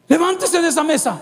Levántese 0.08 0.60
de 0.60 0.66
esa 0.66 0.82
mesa. 0.82 1.12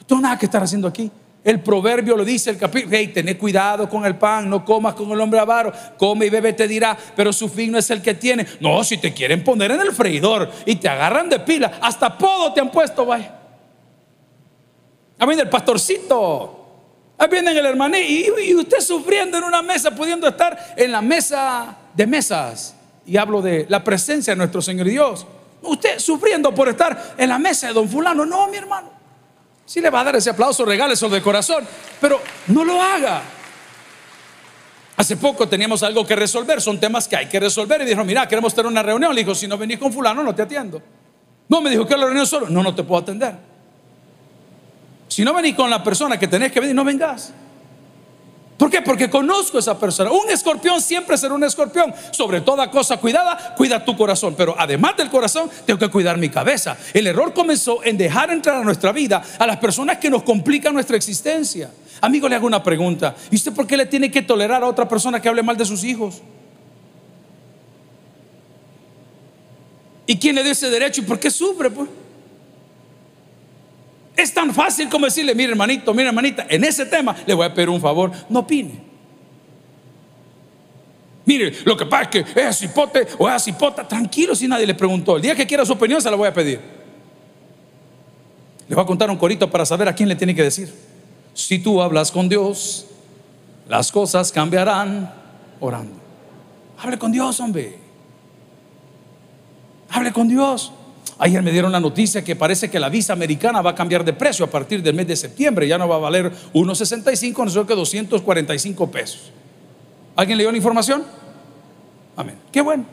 No 0.00 0.04
tengo 0.04 0.20
nada 0.20 0.36
que 0.36 0.46
estar 0.46 0.64
haciendo 0.64 0.88
aquí. 0.88 1.08
El 1.44 1.60
proverbio 1.60 2.16
lo 2.16 2.24
dice, 2.24 2.50
el 2.50 2.58
capítulo, 2.58 2.96
hey, 2.96 3.12
tené 3.14 3.38
cuidado 3.38 3.88
con 3.88 4.04
el 4.04 4.16
pan, 4.16 4.50
no 4.50 4.64
comas 4.64 4.94
con 4.94 5.12
el 5.12 5.20
hombre 5.20 5.38
avaro, 5.38 5.72
come 5.96 6.26
y 6.26 6.30
bebe 6.30 6.52
te 6.52 6.66
dirá, 6.66 6.98
pero 7.14 7.32
su 7.32 7.48
fin 7.48 7.70
no 7.70 7.78
es 7.78 7.88
el 7.90 8.02
que 8.02 8.14
tiene. 8.14 8.44
No, 8.58 8.82
si 8.82 8.98
te 8.98 9.14
quieren 9.14 9.44
poner 9.44 9.70
en 9.70 9.80
el 9.80 9.92
freidor 9.92 10.50
y 10.64 10.74
te 10.74 10.88
agarran 10.88 11.28
de 11.28 11.38
pila, 11.38 11.78
hasta 11.80 12.18
podo 12.18 12.52
te 12.52 12.60
han 12.60 12.72
puesto, 12.72 13.06
vaya. 13.06 13.32
A 15.20 15.24
mí 15.24 15.34
el 15.34 15.48
pastorcito, 15.48 16.55
Ahí 17.18 17.28
viene 17.28 17.50
el 17.52 17.64
hermano 17.64 17.96
y, 17.98 18.54
usted 18.54 18.80
sufriendo 18.80 19.38
en 19.38 19.44
una 19.44 19.62
mesa, 19.62 19.90
pudiendo 19.90 20.28
estar 20.28 20.74
en 20.76 20.92
la 20.92 21.00
mesa 21.00 21.76
de 21.94 22.06
mesas. 22.06 22.74
Y 23.06 23.16
hablo 23.16 23.40
de 23.40 23.66
la 23.68 23.82
presencia 23.82 24.32
de 24.32 24.36
nuestro 24.36 24.60
Señor 24.60 24.86
Dios. 24.86 25.26
Usted 25.62 25.98
sufriendo 25.98 26.54
por 26.54 26.68
estar 26.68 27.14
en 27.16 27.28
la 27.28 27.38
mesa 27.38 27.68
de 27.68 27.72
don 27.72 27.88
fulano. 27.88 28.26
No, 28.26 28.48
mi 28.48 28.58
hermano. 28.58 28.90
Si 29.64 29.80
le 29.80 29.90
va 29.90 30.00
a 30.00 30.04
dar 30.04 30.16
ese 30.16 30.30
aplauso, 30.30 30.70
eso 30.70 31.08
de 31.08 31.22
corazón. 31.22 31.66
Pero 32.00 32.20
no 32.48 32.64
lo 32.64 32.80
haga. 32.82 33.22
Hace 34.96 35.16
poco 35.16 35.48
teníamos 35.48 35.82
algo 35.82 36.06
que 36.06 36.16
resolver. 36.16 36.60
Son 36.60 36.78
temas 36.78 37.08
que 37.08 37.16
hay 37.16 37.26
que 37.28 37.40
resolver. 37.40 37.80
Y 37.80 37.86
dijo, 37.86 38.04
mira, 38.04 38.28
queremos 38.28 38.54
tener 38.54 38.70
una 38.70 38.82
reunión. 38.82 39.14
Le 39.14 39.22
dijo, 39.22 39.34
si 39.34 39.48
no 39.48 39.56
venís 39.56 39.78
con 39.78 39.92
fulano, 39.92 40.22
no 40.22 40.34
te 40.34 40.42
atiendo. 40.42 40.82
No, 41.48 41.60
me 41.60 41.70
dijo, 41.70 41.86
que 41.86 41.96
la 41.96 42.04
reunión 42.04 42.26
solo? 42.26 42.48
No, 42.48 42.62
no 42.62 42.74
te 42.74 42.82
puedo 42.82 43.00
atender. 43.00 43.55
Si 45.08 45.24
no 45.24 45.32
venís 45.34 45.54
con 45.54 45.70
la 45.70 45.82
persona 45.82 46.18
que 46.18 46.28
tenés 46.28 46.52
que 46.52 46.60
venir, 46.60 46.74
no 46.74 46.84
vengas. 46.84 47.32
¿Por 48.56 48.70
qué? 48.70 48.80
Porque 48.80 49.10
conozco 49.10 49.58
a 49.58 49.60
esa 49.60 49.78
persona. 49.78 50.10
Un 50.10 50.30
escorpión 50.30 50.80
siempre 50.80 51.18
será 51.18 51.34
un 51.34 51.44
escorpión. 51.44 51.92
Sobre 52.10 52.40
toda 52.40 52.70
cosa 52.70 52.96
cuidada, 52.96 53.54
cuida 53.54 53.84
tu 53.84 53.94
corazón. 53.96 54.34
Pero 54.36 54.54
además 54.58 54.96
del 54.96 55.10
corazón, 55.10 55.50
tengo 55.66 55.78
que 55.78 55.88
cuidar 55.88 56.16
mi 56.16 56.30
cabeza. 56.30 56.76
El 56.94 57.06
error 57.06 57.34
comenzó 57.34 57.84
en 57.84 57.98
dejar 57.98 58.30
entrar 58.30 58.56
a 58.56 58.64
nuestra 58.64 58.92
vida 58.92 59.22
a 59.38 59.46
las 59.46 59.58
personas 59.58 59.98
que 59.98 60.08
nos 60.08 60.22
complican 60.22 60.72
nuestra 60.72 60.96
existencia. 60.96 61.70
Amigo, 62.00 62.28
le 62.28 62.36
hago 62.36 62.46
una 62.46 62.62
pregunta. 62.62 63.14
¿Y 63.30 63.36
usted 63.36 63.52
por 63.52 63.66
qué 63.66 63.76
le 63.76 63.86
tiene 63.86 64.10
que 64.10 64.22
tolerar 64.22 64.62
a 64.62 64.66
otra 64.66 64.88
persona 64.88 65.20
que 65.20 65.28
hable 65.28 65.42
mal 65.42 65.56
de 65.56 65.66
sus 65.66 65.84
hijos? 65.84 66.22
¿Y 70.06 70.16
quién 70.18 70.34
le 70.34 70.42
dio 70.42 70.52
ese 70.52 70.70
derecho 70.70 71.02
y 71.02 71.04
por 71.04 71.18
qué 71.18 71.30
sufre? 71.30 71.70
Pues? 71.70 71.88
Es 74.26 74.34
tan 74.34 74.52
fácil 74.52 74.88
como 74.88 75.06
decirle, 75.06 75.36
mire 75.36 75.52
hermanito, 75.52 75.94
mire 75.94 76.08
hermanita, 76.08 76.46
en 76.48 76.64
ese 76.64 76.84
tema 76.84 77.14
le 77.24 77.32
voy 77.32 77.46
a 77.46 77.54
pedir 77.54 77.68
un 77.68 77.80
favor, 77.80 78.10
no 78.28 78.40
opine. 78.40 78.82
Mire, 81.24 81.52
lo 81.64 81.76
que 81.76 81.86
pasa 81.86 82.10
es 82.10 82.24
que 82.24 82.40
es 82.40 82.58
cipote 82.58 83.06
o 83.18 83.30
es 83.30 83.44
cipota, 83.44 83.86
tranquilo 83.86 84.34
si 84.34 84.48
nadie 84.48 84.66
le 84.66 84.74
preguntó. 84.74 85.14
El 85.14 85.22
día 85.22 85.36
que 85.36 85.46
quiera 85.46 85.64
su 85.64 85.74
opinión 85.74 86.02
se 86.02 86.10
la 86.10 86.16
voy 86.16 86.26
a 86.26 86.32
pedir. 86.34 86.58
Le 88.68 88.74
voy 88.74 88.82
a 88.82 88.86
contar 88.86 89.08
un 89.10 89.16
corito 89.16 89.48
para 89.48 89.64
saber 89.64 89.86
a 89.86 89.94
quién 89.94 90.08
le 90.08 90.16
tiene 90.16 90.34
que 90.34 90.42
decir. 90.42 90.74
Si 91.32 91.60
tú 91.60 91.80
hablas 91.80 92.10
con 92.10 92.28
Dios, 92.28 92.88
las 93.68 93.92
cosas 93.92 94.32
cambiarán 94.32 95.14
orando. 95.60 95.94
Hable 96.78 96.98
con 96.98 97.12
Dios, 97.12 97.38
hombre. 97.38 97.78
Hable 99.88 100.12
con 100.12 100.26
Dios. 100.26 100.72
Ayer 101.18 101.42
me 101.42 101.50
dieron 101.50 101.72
la 101.72 101.80
noticia 101.80 102.22
que 102.22 102.36
parece 102.36 102.70
que 102.70 102.78
la 102.78 102.90
visa 102.90 103.14
americana 103.14 103.62
va 103.62 103.70
a 103.70 103.74
cambiar 103.74 104.04
de 104.04 104.12
precio 104.12 104.44
a 104.44 104.50
partir 104.50 104.82
del 104.82 104.94
mes 104.94 105.06
de 105.06 105.16
septiembre. 105.16 105.66
Ya 105.66 105.78
no 105.78 105.88
va 105.88 105.96
a 105.96 105.98
valer 105.98 106.30
1.65, 106.52 107.48
sino 107.48 107.66
que 107.66 107.74
245 107.74 108.90
pesos. 108.90 109.32
¿Alguien 110.14 110.36
leyó 110.36 110.50
la 110.50 110.56
información? 110.58 111.04
Amén. 112.16 112.36
Qué 112.52 112.60
bueno. 112.60 112.84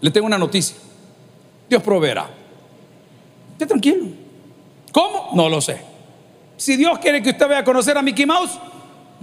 Le 0.00 0.10
tengo 0.10 0.26
una 0.26 0.38
noticia. 0.38 0.76
Dios 1.68 1.82
proveerá. 1.82 2.30
Esté 3.52 3.66
tranquilo. 3.66 4.06
¿Cómo? 4.92 5.30
No 5.34 5.48
lo 5.48 5.60
sé. 5.60 5.80
Si 6.56 6.76
Dios 6.76 6.98
quiere 7.00 7.22
que 7.22 7.30
usted 7.30 7.46
vaya 7.46 7.60
a 7.60 7.64
conocer 7.64 7.98
a 7.98 8.02
Mickey 8.02 8.26
Mouse, 8.26 8.58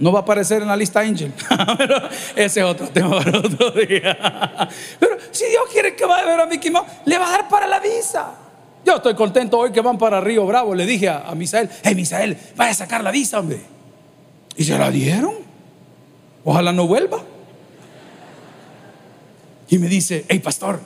no 0.02 0.10
va 0.10 0.18
a 0.18 0.22
aparecer 0.22 0.62
en 0.62 0.66
la 0.66 0.76
lista 0.76 0.98
Angel. 0.98 1.32
ese 2.34 2.58
es 2.58 2.66
otro 2.66 2.88
tema 2.88 3.22
para 3.22 3.38
otro 3.38 3.70
día. 3.70 4.68
Pero 4.98 5.16
si 5.30 5.44
Dios 5.46 5.62
quiere 5.72 5.94
que 5.94 6.04
vaya 6.04 6.24
a 6.24 6.26
ver 6.26 6.40
a 6.40 6.46
Mickey 6.46 6.72
Mouse, 6.72 6.88
le 7.04 7.16
va 7.16 7.28
a 7.28 7.30
dar 7.30 7.48
para 7.48 7.68
la 7.68 7.78
visa. 7.78 8.34
Yo 8.84 8.96
estoy 8.96 9.14
contento 9.14 9.56
hoy 9.56 9.70
que 9.70 9.80
van 9.80 9.96
para 9.98 10.20
Río 10.20 10.44
Bravo. 10.44 10.74
Le 10.74 10.86
dije 10.86 11.08
a, 11.08 11.32
Misael, 11.36 11.70
hey 11.84 11.94
Misael, 11.94 12.36
vaya 12.56 12.72
a 12.72 12.74
sacar 12.74 13.04
la 13.04 13.12
visa, 13.12 13.38
hombre. 13.38 13.60
Y 14.56 14.64
se 14.64 14.76
la 14.76 14.90
dieron. 14.90 15.34
Ojalá 16.44 16.72
no 16.72 16.88
vuelva. 16.88 17.22
Y 19.68 19.78
me 19.78 19.86
dice, 19.86 20.24
hey 20.28 20.40
pastor, 20.40 20.80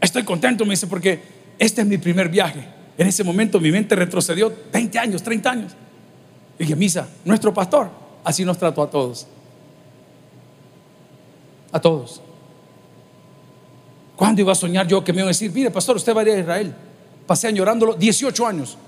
estoy 0.00 0.22
contento, 0.22 0.64
me 0.64 0.70
dice, 0.70 0.86
porque 0.86 1.20
este 1.58 1.80
es 1.80 1.88
mi 1.88 1.98
primer 1.98 2.28
viaje. 2.28 2.64
En 2.96 3.08
ese 3.08 3.24
momento 3.24 3.58
mi 3.58 3.72
mente 3.72 3.96
retrocedió 3.96 4.54
20 4.72 4.96
años, 4.96 5.24
30 5.24 5.50
años. 5.50 5.72
Y 6.56 6.62
dije, 6.62 6.76
Misa, 6.76 7.08
nuestro 7.24 7.52
pastor 7.52 8.03
Así 8.24 8.44
nos 8.44 8.58
trató 8.58 8.82
a 8.82 8.90
todos. 8.90 9.26
A 11.70 11.80
todos. 11.80 12.22
¿Cuándo 14.16 14.40
iba 14.40 14.52
a 14.52 14.54
soñar 14.54 14.86
yo 14.86 15.04
que 15.04 15.12
me 15.12 15.18
iban 15.18 15.28
a 15.28 15.30
decir, 15.30 15.52
mire, 15.52 15.70
pastor, 15.70 15.96
usted 15.96 16.16
va 16.16 16.22
a 16.22 16.24
ir 16.24 16.30
a 16.30 16.38
Israel? 16.38 16.74
Pasé 17.26 17.52
llorándolo 17.52 17.94
18 17.94 18.46
años. 18.46 18.78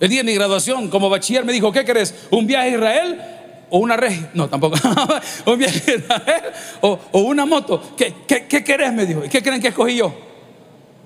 El 0.00 0.08
día 0.08 0.20
de 0.20 0.24
mi 0.24 0.34
graduación, 0.34 0.88
como 0.88 1.08
bachiller, 1.08 1.44
me 1.44 1.52
dijo, 1.52 1.70
¿qué 1.70 1.84
querés? 1.84 2.14
¿Un 2.30 2.46
viaje 2.46 2.70
a 2.70 2.74
Israel 2.74 3.22
o 3.70 3.78
una 3.78 3.96
regia? 3.96 4.30
No, 4.34 4.48
tampoco. 4.48 4.76
¿Un 5.46 5.58
viaje 5.58 5.92
a 5.92 5.94
Israel 5.94 6.42
o, 6.80 6.98
una 7.20 7.46
moto? 7.46 7.80
¿Qué, 7.96 8.14
qué, 8.26 8.64
querés? 8.64 8.92
Me 8.92 9.06
dijo. 9.06 9.24
¿Y 9.24 9.28
qué 9.28 9.42
creen 9.42 9.60
que 9.60 9.68
escogí 9.68 9.96
yo? 9.96 10.12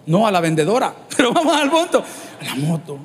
No, 0.07 0.27
a 0.27 0.31
la 0.31 0.41
vendedora. 0.41 0.95
Pero 1.17 1.33
vamos 1.33 1.55
al 1.55 1.71
punto. 1.71 2.03
A 2.41 2.45
la 2.45 2.55
moto. 2.55 2.99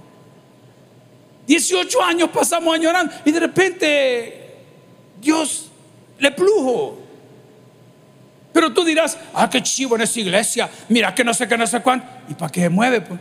18 1.52 2.02
años 2.02 2.30
pasamos 2.30 2.74
añorando 2.74 3.14
y 3.26 3.32
de 3.32 3.40
repente 3.42 4.56
Dios 5.20 5.70
le 6.18 6.32
plujo. 6.32 6.98
Pero 8.54 8.72
tú 8.72 8.86
dirás, 8.86 9.18
ah, 9.34 9.50
qué 9.50 9.62
chivo 9.62 9.96
en 9.98 10.04
esa 10.04 10.20
iglesia, 10.22 10.70
mira 10.88 11.14
que 11.14 11.26
no 11.26 11.34
sé 11.34 11.50
qué, 11.50 11.58
no 11.58 11.68
sé 11.68 11.82
cuánto. 11.82 12.08
¿Y 12.30 12.36
para 12.36 12.50
qué 12.50 12.62
se 12.62 12.70
mueve? 12.70 13.02
Pues? 13.02 13.20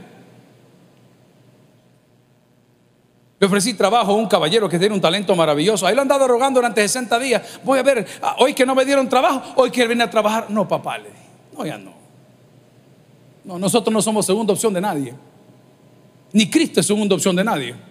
Le 3.41 3.47
ofrecí 3.49 3.75
trabajo 3.75 4.13
a 4.13 4.15
un 4.15 4.29
caballero 4.29 4.69
que 4.69 4.79
tiene 4.79 4.95
un 4.95 5.01
talento 5.01 5.35
maravilloso. 5.35 5.85
Ahí 5.85 5.97
lo 5.97 6.03
han 6.03 6.09
dado 6.09 6.29
rogando 6.29 6.61
durante 6.61 6.83
60 6.83 7.19
días. 7.19 7.61
Voy 7.65 7.81
a 7.81 7.83
ver, 7.83 8.07
ah, 8.23 8.37
hoy 8.39 8.55
que 8.55 8.65
no 8.65 8.77
me 8.77 8.85
dieron 8.85 9.09
trabajo, 9.09 9.55
hoy 9.57 9.73
que 9.73 9.89
viene 9.89 10.05
a 10.05 10.11
trabajar. 10.11 10.47
No, 10.51 10.69
papá, 10.69 10.99
le 10.99 11.09
dije. 11.09 11.27
No, 11.57 11.67
ya 11.67 11.79
no. 11.79 11.95
No, 13.45 13.59
nosotros 13.59 13.93
no 13.93 14.01
somos 14.01 14.25
segunda 14.25 14.53
opción 14.53 14.73
de 14.73 14.81
nadie. 14.81 15.15
Ni 16.33 16.49
Cristo 16.49 16.79
es 16.79 16.87
segunda 16.87 17.17
opción 17.17 17.35
de 17.35 17.43
nadie. 17.43 17.90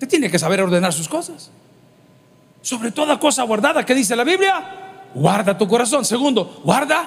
Usted 0.00 0.08
tiene 0.08 0.30
que 0.30 0.38
saber 0.38 0.62
ordenar 0.62 0.94
sus 0.94 1.06
cosas. 1.06 1.50
Sobre 2.62 2.90
toda 2.90 3.20
cosa 3.20 3.42
guardada 3.42 3.84
que 3.84 3.94
dice 3.94 4.16
la 4.16 4.24
Biblia, 4.24 5.10
guarda 5.14 5.58
tu 5.58 5.68
corazón. 5.68 6.06
Segundo, 6.06 6.62
guarda 6.64 7.06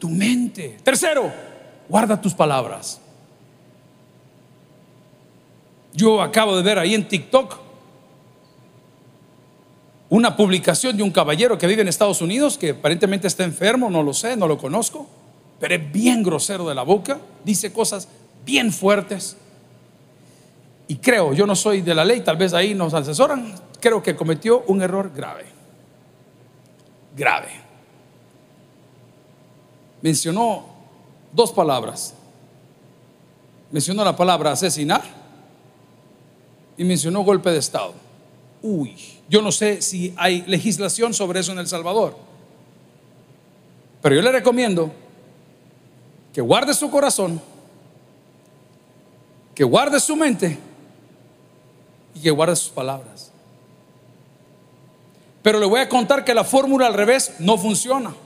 tu 0.00 0.08
mente. 0.08 0.76
Tercero, 0.82 1.32
guarda 1.88 2.20
tus 2.20 2.34
palabras. 2.34 3.00
Yo 5.92 6.20
acabo 6.20 6.56
de 6.56 6.64
ver 6.64 6.80
ahí 6.80 6.96
en 6.96 7.06
TikTok 7.06 7.60
una 10.08 10.36
publicación 10.36 10.96
de 10.96 11.04
un 11.04 11.12
caballero 11.12 11.56
que 11.56 11.68
vive 11.68 11.82
en 11.82 11.88
Estados 11.88 12.20
Unidos, 12.20 12.58
que 12.58 12.70
aparentemente 12.70 13.28
está 13.28 13.44
enfermo, 13.44 13.88
no 13.88 14.02
lo 14.02 14.12
sé, 14.12 14.36
no 14.36 14.48
lo 14.48 14.58
conozco, 14.58 15.08
pero 15.60 15.76
es 15.76 15.92
bien 15.92 16.24
grosero 16.24 16.68
de 16.68 16.74
la 16.74 16.82
boca, 16.82 17.20
dice 17.44 17.72
cosas 17.72 18.08
bien 18.44 18.72
fuertes. 18.72 19.36
Y 20.88 20.96
creo, 20.96 21.32
yo 21.32 21.46
no 21.46 21.56
soy 21.56 21.80
de 21.82 21.94
la 21.94 22.04
ley, 22.04 22.20
tal 22.20 22.36
vez 22.36 22.52
ahí 22.54 22.74
nos 22.74 22.94
asesoran, 22.94 23.54
creo 23.80 24.02
que 24.02 24.14
cometió 24.14 24.62
un 24.68 24.82
error 24.82 25.10
grave. 25.14 25.46
Grave. 27.16 27.60
Mencionó 30.02 30.66
dos 31.32 31.50
palabras. 31.52 32.14
Mencionó 33.72 34.04
la 34.04 34.14
palabra 34.14 34.52
asesinar 34.52 35.02
y 36.76 36.84
mencionó 36.84 37.22
golpe 37.22 37.50
de 37.50 37.58
Estado. 37.58 37.94
Uy, 38.62 38.96
yo 39.28 39.42
no 39.42 39.50
sé 39.50 39.82
si 39.82 40.14
hay 40.16 40.42
legislación 40.42 41.12
sobre 41.12 41.40
eso 41.40 41.50
en 41.50 41.58
El 41.58 41.66
Salvador. 41.66 42.16
Pero 44.02 44.14
yo 44.14 44.22
le 44.22 44.30
recomiendo 44.30 44.92
que 46.32 46.40
guarde 46.40 46.74
su 46.74 46.88
corazón, 46.90 47.40
que 49.52 49.64
guarde 49.64 49.98
su 49.98 50.14
mente 50.14 50.58
que 52.26 52.32
guarde 52.32 52.56
sus 52.56 52.70
palabras. 52.70 53.30
Pero 55.44 55.60
le 55.60 55.66
voy 55.66 55.78
a 55.78 55.88
contar 55.88 56.24
que 56.24 56.34
la 56.34 56.42
fórmula 56.42 56.88
al 56.88 56.94
revés 56.94 57.36
no 57.38 57.56
funciona. 57.56 58.16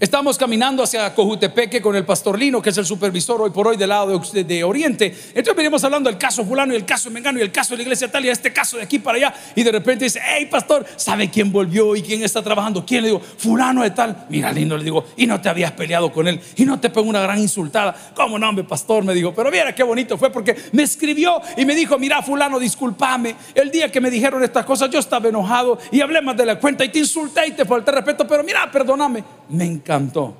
Estamos 0.00 0.38
caminando 0.38 0.82
hacia 0.82 1.14
Cojutepeque 1.14 1.82
con 1.82 1.94
el 1.94 2.06
pastor 2.06 2.38
Lino, 2.38 2.62
que 2.62 2.70
es 2.70 2.78
el 2.78 2.86
supervisor 2.86 3.42
hoy 3.42 3.50
por 3.50 3.68
hoy 3.68 3.76
del 3.76 3.90
lado 3.90 4.18
de, 4.18 4.64
Oriente. 4.64 5.14
Entonces 5.28 5.54
venimos 5.54 5.84
hablando 5.84 6.08
del 6.08 6.18
caso 6.18 6.42
fulano 6.42 6.72
y 6.72 6.76
el 6.76 6.86
caso 6.86 7.10
Mengano 7.10 7.38
y 7.38 7.42
el 7.42 7.52
caso 7.52 7.74
de 7.74 7.76
la 7.76 7.82
iglesia 7.82 8.10
tal 8.10 8.24
y 8.24 8.30
este 8.30 8.50
caso 8.50 8.78
de 8.78 8.84
aquí 8.84 8.98
para 8.98 9.18
allá. 9.18 9.34
Y 9.54 9.62
de 9.62 9.70
repente 9.70 10.06
dice, 10.06 10.18
hey 10.24 10.48
pastor, 10.50 10.86
¿sabe 10.96 11.28
quién 11.28 11.52
volvió 11.52 11.94
y 11.96 12.00
quién 12.00 12.22
está 12.22 12.42
trabajando? 12.42 12.82
¿Quién? 12.86 13.02
Le 13.02 13.08
digo, 13.08 13.20
fulano 13.20 13.82
de 13.82 13.90
tal. 13.90 14.24
Mira, 14.30 14.50
Lino, 14.50 14.78
le 14.78 14.84
digo, 14.84 15.04
y 15.18 15.26
no 15.26 15.38
te 15.38 15.50
habías 15.50 15.72
peleado 15.72 16.10
con 16.10 16.26
él 16.26 16.40
y 16.56 16.64
no 16.64 16.80
te 16.80 16.88
pegó 16.88 17.06
una 17.06 17.20
gran 17.20 17.38
insultada. 17.38 17.94
¿Cómo 18.14 18.38
no, 18.38 18.48
hombre, 18.48 18.64
pastor? 18.64 19.04
Me 19.04 19.12
dijo, 19.12 19.34
pero 19.34 19.50
mira 19.50 19.74
qué 19.74 19.82
bonito 19.82 20.16
fue 20.16 20.30
porque 20.30 20.56
me 20.72 20.82
escribió 20.82 21.42
y 21.58 21.66
me 21.66 21.74
dijo, 21.74 21.98
mira, 21.98 22.22
fulano, 22.22 22.58
discúlpame. 22.58 23.34
El 23.54 23.70
día 23.70 23.92
que 23.92 24.00
me 24.00 24.10
dijeron 24.10 24.42
estas 24.42 24.64
cosas 24.64 24.88
yo 24.88 24.98
estaba 24.98 25.28
enojado 25.28 25.78
y 25.92 26.00
hablé 26.00 26.22
más 26.22 26.38
de 26.38 26.46
la 26.46 26.58
cuenta 26.58 26.86
y 26.86 26.88
te 26.88 27.00
insulté 27.00 27.48
y 27.48 27.50
te 27.50 27.66
falté 27.66 27.92
respeto, 27.92 28.26
pero 28.26 28.42
mira, 28.42 28.70
perdóname. 28.72 29.22
Me 29.50 29.66
encanta 29.66 29.89
cantó. 29.90 30.34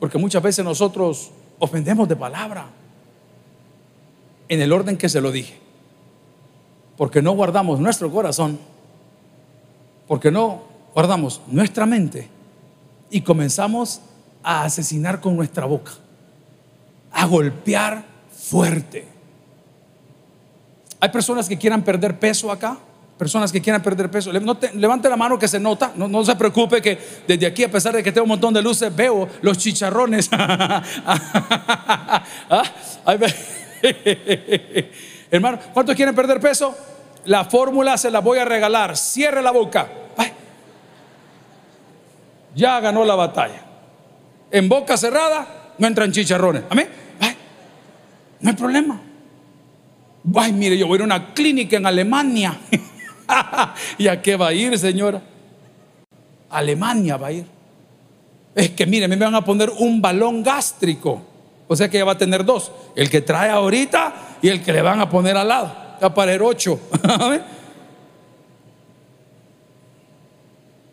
Porque 0.00 0.16
muchas 0.16 0.42
veces 0.42 0.64
nosotros 0.64 1.30
ofendemos 1.58 2.08
de 2.08 2.16
palabra 2.16 2.64
en 4.48 4.62
el 4.62 4.72
orden 4.72 4.96
que 4.96 5.10
se 5.10 5.20
lo 5.20 5.30
dije. 5.30 5.58
Porque 6.96 7.20
no 7.20 7.32
guardamos 7.32 7.78
nuestro 7.78 8.10
corazón, 8.10 8.58
porque 10.08 10.30
no 10.30 10.62
guardamos 10.94 11.42
nuestra 11.46 11.84
mente 11.84 12.26
y 13.10 13.20
comenzamos 13.20 14.00
a 14.42 14.64
asesinar 14.64 15.20
con 15.20 15.36
nuestra 15.36 15.66
boca, 15.66 15.92
a 17.12 17.26
golpear 17.26 18.02
fuerte. 18.34 19.06
Hay 21.00 21.10
personas 21.10 21.50
que 21.50 21.58
quieran 21.58 21.82
perder 21.82 22.18
peso 22.18 22.50
acá 22.50 22.78
personas 23.22 23.52
que 23.52 23.62
quieran 23.62 23.80
perder 23.80 24.10
peso, 24.10 24.32
levante 24.32 25.08
la 25.08 25.16
mano 25.16 25.38
que 25.38 25.46
se 25.46 25.60
nota, 25.60 25.92
no, 25.94 26.24
se 26.24 26.34
preocupe 26.34 26.82
que 26.82 26.98
desde 27.24 27.46
aquí, 27.46 27.62
a 27.62 27.70
pesar 27.70 27.94
de 27.94 28.02
que 28.02 28.10
tengo 28.10 28.24
un 28.24 28.30
montón 28.30 28.52
de 28.52 28.60
luces, 28.60 28.92
veo 28.96 29.28
los 29.42 29.58
chicharrones. 29.58 30.28
Ah, 32.50 32.64
Hermano, 35.30 35.58
¿cuántos 35.72 35.94
quieren 35.94 36.16
perder 36.16 36.40
peso? 36.40 36.74
La 37.26 37.44
fórmula 37.44 37.96
se 37.96 38.10
la 38.10 38.18
voy 38.18 38.38
a 38.38 38.44
regalar. 38.44 38.96
Cierre 38.96 39.40
la 39.40 39.52
boca. 39.52 39.88
Ya 42.56 42.80
ganó 42.80 43.04
la 43.04 43.14
batalla. 43.14 43.62
En 44.50 44.68
boca 44.68 44.96
cerrada 44.96 45.74
no 45.78 45.86
entran 45.86 46.10
chicharrones. 46.10 46.64
Amén. 46.68 46.88
No 48.40 48.50
hay 48.50 48.56
problema. 48.56 49.00
Ay, 50.34 50.52
mire, 50.52 50.76
yo 50.76 50.88
voy 50.88 50.94
a 50.94 50.96
ir 50.96 51.02
a 51.02 51.04
una 51.04 51.34
clínica 51.34 51.76
en 51.76 51.86
Alemania. 51.86 52.58
¿Y 53.98 54.08
a 54.08 54.20
qué 54.20 54.36
va 54.36 54.48
a 54.48 54.52
ir, 54.52 54.78
señora? 54.78 55.22
Alemania 56.50 57.16
va 57.16 57.28
a 57.28 57.32
ir. 57.32 57.46
Es 58.54 58.70
que 58.70 58.86
mire, 58.86 59.08
me 59.08 59.16
van 59.16 59.34
a 59.34 59.44
poner 59.44 59.70
un 59.70 60.00
balón 60.02 60.42
gástrico. 60.42 61.22
O 61.68 61.76
sea 61.76 61.88
que 61.88 61.96
ella 61.96 62.04
va 62.04 62.12
a 62.12 62.18
tener 62.18 62.44
dos. 62.44 62.70
El 62.94 63.08
que 63.08 63.22
trae 63.22 63.50
ahorita 63.50 64.12
y 64.42 64.48
el 64.48 64.62
que 64.62 64.72
le 64.72 64.82
van 64.82 65.00
a 65.00 65.08
poner 65.08 65.36
al 65.36 65.48
lado. 65.48 65.74
Va 66.02 66.08
a 66.08 66.14
parar 66.14 66.42
ocho. 66.42 66.78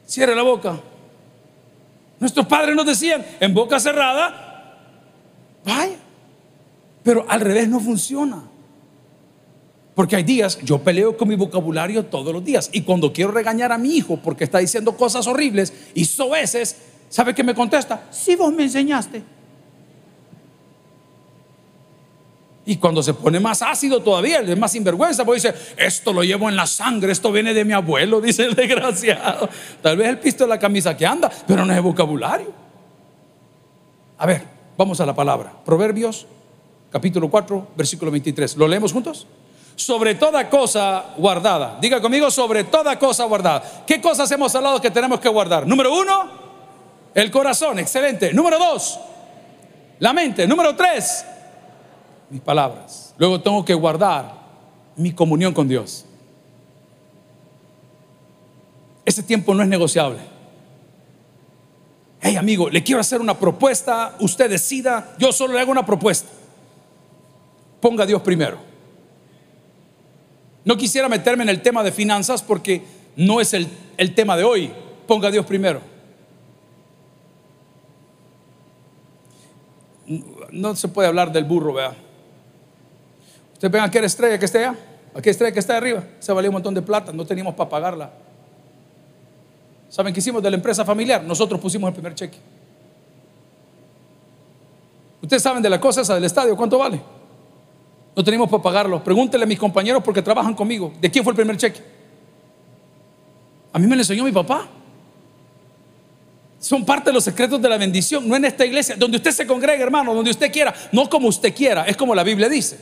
Cierre 0.05 0.35
la 0.35 0.43
boca. 0.43 0.79
Nuestros 2.19 2.45
padres 2.47 2.75
nos 2.75 2.85
decían, 2.85 3.25
en 3.39 3.53
boca 3.53 3.79
cerrada, 3.79 4.75
vaya. 5.65 5.97
Pero 7.03 7.25
al 7.27 7.41
revés 7.41 7.69
no 7.69 7.79
funciona. 7.79 8.43
Porque 9.99 10.15
hay 10.15 10.23
días, 10.23 10.57
yo 10.63 10.77
peleo 10.77 11.17
con 11.17 11.27
mi 11.27 11.35
vocabulario 11.35 12.05
todos 12.05 12.31
los 12.31 12.41
días. 12.41 12.69
Y 12.71 12.83
cuando 12.83 13.11
quiero 13.11 13.31
regañar 13.31 13.73
a 13.73 13.77
mi 13.77 13.97
hijo 13.97 14.15
porque 14.15 14.45
está 14.45 14.59
diciendo 14.59 14.95
cosas 14.95 15.27
horribles 15.27 15.73
y 15.93 16.07
veces 16.29 16.77
¿sabe 17.09 17.35
qué 17.35 17.43
me 17.43 17.53
contesta? 17.53 18.07
Si 18.09 18.37
vos 18.37 18.53
me 18.53 18.63
enseñaste. 18.63 19.21
Y 22.65 22.77
cuando 22.77 23.03
se 23.03 23.13
pone 23.13 23.41
más 23.41 23.61
ácido 23.61 24.01
todavía, 24.01 24.39
es 24.39 24.57
más 24.57 24.71
sinvergüenza, 24.71 25.25
porque 25.25 25.41
dice, 25.41 25.53
esto 25.75 26.13
lo 26.13 26.23
llevo 26.23 26.47
en 26.47 26.55
la 26.55 26.65
sangre, 26.65 27.11
esto 27.11 27.29
viene 27.33 27.53
de 27.53 27.65
mi 27.65 27.73
abuelo, 27.73 28.21
dice 28.21 28.45
el 28.45 28.55
desgraciado. 28.55 29.49
Tal 29.81 29.97
vez 29.97 30.07
el 30.07 30.19
pisto 30.19 30.45
de 30.45 30.49
la 30.49 30.59
camisa 30.59 30.95
que 30.95 31.05
anda, 31.05 31.29
pero 31.45 31.65
no 31.65 31.73
es 31.73 31.81
vocabulario. 31.81 32.53
A 34.17 34.25
ver, 34.25 34.45
vamos 34.77 35.01
a 35.01 35.05
la 35.05 35.13
palabra. 35.13 35.51
Proverbios, 35.65 36.25
capítulo 36.89 37.29
4, 37.29 37.67
versículo 37.75 38.11
23. 38.11 38.55
¿Lo 38.55 38.65
leemos 38.65 38.93
juntos? 38.93 39.27
Sobre 39.79 40.15
toda 40.15 40.49
cosa 40.49 41.05
guardada. 41.17 41.77
Diga 41.79 42.01
conmigo, 42.01 42.29
sobre 42.29 42.65
toda 42.65 42.99
cosa 42.99 43.23
guardada. 43.23 43.83
¿Qué 43.87 44.01
cosas 44.01 44.29
hemos 44.31 44.53
hablado 44.53 44.81
que 44.81 44.91
tenemos 44.91 45.21
que 45.21 45.29
guardar? 45.29 45.65
Número 45.65 45.97
uno, 45.97 46.29
el 47.13 47.31
corazón, 47.31 47.79
excelente. 47.79 48.33
Número 48.33 48.59
dos, 48.59 48.99
la 49.99 50.11
mente. 50.11 50.45
Número 50.45 50.75
tres, 50.75 51.25
mis 52.29 52.41
palabras. 52.41 53.15
Luego 53.17 53.39
tengo 53.39 53.63
que 53.63 53.73
guardar 53.73 54.33
mi 54.97 55.13
comunión 55.13 55.53
con 55.53 55.67
Dios. 55.67 56.05
Ese 59.05 59.23
tiempo 59.23 59.53
no 59.53 59.63
es 59.63 59.69
negociable. 59.69 60.19
Hey 62.19 62.35
amigo, 62.35 62.69
le 62.69 62.83
quiero 62.83 62.99
hacer 62.99 63.21
una 63.21 63.39
propuesta, 63.39 64.17
usted 64.19 64.49
decida, 64.49 65.15
yo 65.17 65.31
solo 65.31 65.53
le 65.53 65.61
hago 65.61 65.71
una 65.71 65.85
propuesta. 65.85 66.27
Ponga 67.79 68.03
a 68.03 68.05
Dios 68.05 68.21
primero. 68.21 68.68
No 70.69 70.77
quisiera 70.77 71.09
meterme 71.09 71.41
en 71.41 71.49
el 71.49 71.63
tema 71.63 71.81
de 71.81 71.91
finanzas 71.91 72.43
porque 72.43 72.83
no 73.15 73.41
es 73.41 73.55
el, 73.55 73.67
tema 74.13 74.37
de 74.37 74.43
hoy. 74.43 74.71
Ponga 75.07 75.29
a 75.29 75.31
Dios 75.31 75.43
primero. 75.43 75.81
No 80.51 80.75
se 80.75 80.87
puede 80.87 81.07
hablar 81.07 81.31
del 81.31 81.45
burro, 81.45 81.73
vea. 81.73 81.95
Usted 83.53 83.71
ven 83.71 83.81
aquella 83.81 84.05
estrella 84.05 84.37
que 84.37 84.45
está 84.45 84.59
allá, 84.59 84.75
aquella 85.15 85.31
estrella 85.31 85.51
que 85.51 85.59
está 85.59 85.75
arriba, 85.75 86.03
se 86.19 86.31
valía 86.33 86.51
un 86.51 86.53
montón 86.53 86.75
de 86.75 86.83
plata, 86.83 87.11
no 87.13 87.25
teníamos 87.25 87.55
para 87.55 87.67
pagarla. 87.67 88.11
¿Saben 89.89 90.13
qué 90.13 90.19
hicimos 90.19 90.43
de 90.43 90.51
la 90.51 90.55
empresa 90.55 90.85
familiar? 90.85 91.23
Nosotros 91.23 91.59
pusimos 91.59 91.87
el 91.87 91.95
primer 91.95 92.13
cheque. 92.13 92.37
Ustedes 95.19 95.41
saben 95.41 95.63
de 95.63 95.69
la 95.71 95.81
cosa 95.81 96.01
esa 96.01 96.13
del 96.13 96.25
estadio, 96.25 96.55
¿cuánto 96.55 96.77
vale? 96.77 97.01
No 98.15 98.23
tenemos 98.23 98.49
para 98.49 98.61
pagarlo. 98.61 99.03
Pregúntele 99.03 99.43
a 99.43 99.47
mis 99.47 99.59
compañeros 99.59 100.03
porque 100.03 100.21
trabajan 100.21 100.53
conmigo. 100.53 100.93
¿De 100.99 101.09
quién 101.09 101.23
fue 101.23 101.31
el 101.31 101.37
primer 101.37 101.57
cheque? 101.57 101.81
A 103.71 103.79
mí 103.79 103.87
me 103.87 103.95
lo 103.95 104.01
enseñó 104.01 104.23
mi 104.23 104.31
papá. 104.31 104.67
Son 106.59 106.83
parte 106.83 107.09
de 107.09 107.13
los 107.13 107.23
secretos 107.23 107.61
de 107.61 107.69
la 107.69 107.77
bendición, 107.77 108.27
no 108.27 108.35
en 108.35 108.43
esta 108.43 108.65
iglesia, 108.65 108.95
donde 108.97 109.15
usted 109.15 109.31
se 109.31 109.47
congrega, 109.47 109.81
hermano, 109.81 110.13
donde 110.13 110.31
usted 110.31 110.51
quiera, 110.51 110.73
no 110.91 111.09
como 111.09 111.29
usted 111.29 111.55
quiera, 111.55 111.85
es 111.85 111.95
como 111.95 112.13
la 112.13 112.23
Biblia 112.23 112.49
dice. 112.49 112.77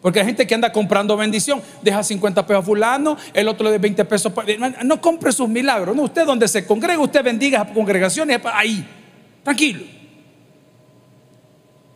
Porque 0.00 0.20
hay 0.20 0.26
gente 0.26 0.46
que 0.46 0.54
anda 0.54 0.72
comprando 0.72 1.14
bendición, 1.16 1.60
deja 1.82 2.02
50 2.02 2.46
pesos 2.46 2.62
a 2.62 2.64
fulano, 2.64 3.18
el 3.34 3.48
otro 3.48 3.64
le 3.64 3.72
da 3.72 3.78
20 3.78 4.04
pesos. 4.06 4.32
No 4.84 5.00
compre 5.00 5.30
sus 5.32 5.48
milagros, 5.48 5.94
no, 5.94 6.04
usted 6.04 6.24
donde 6.24 6.48
se 6.48 6.64
congrega, 6.64 6.98
usted 7.00 7.22
bendiga 7.22 7.60
a 7.60 7.66
congregaciones, 7.66 8.40
ahí, 8.44 8.86
tranquilo. 9.42 9.84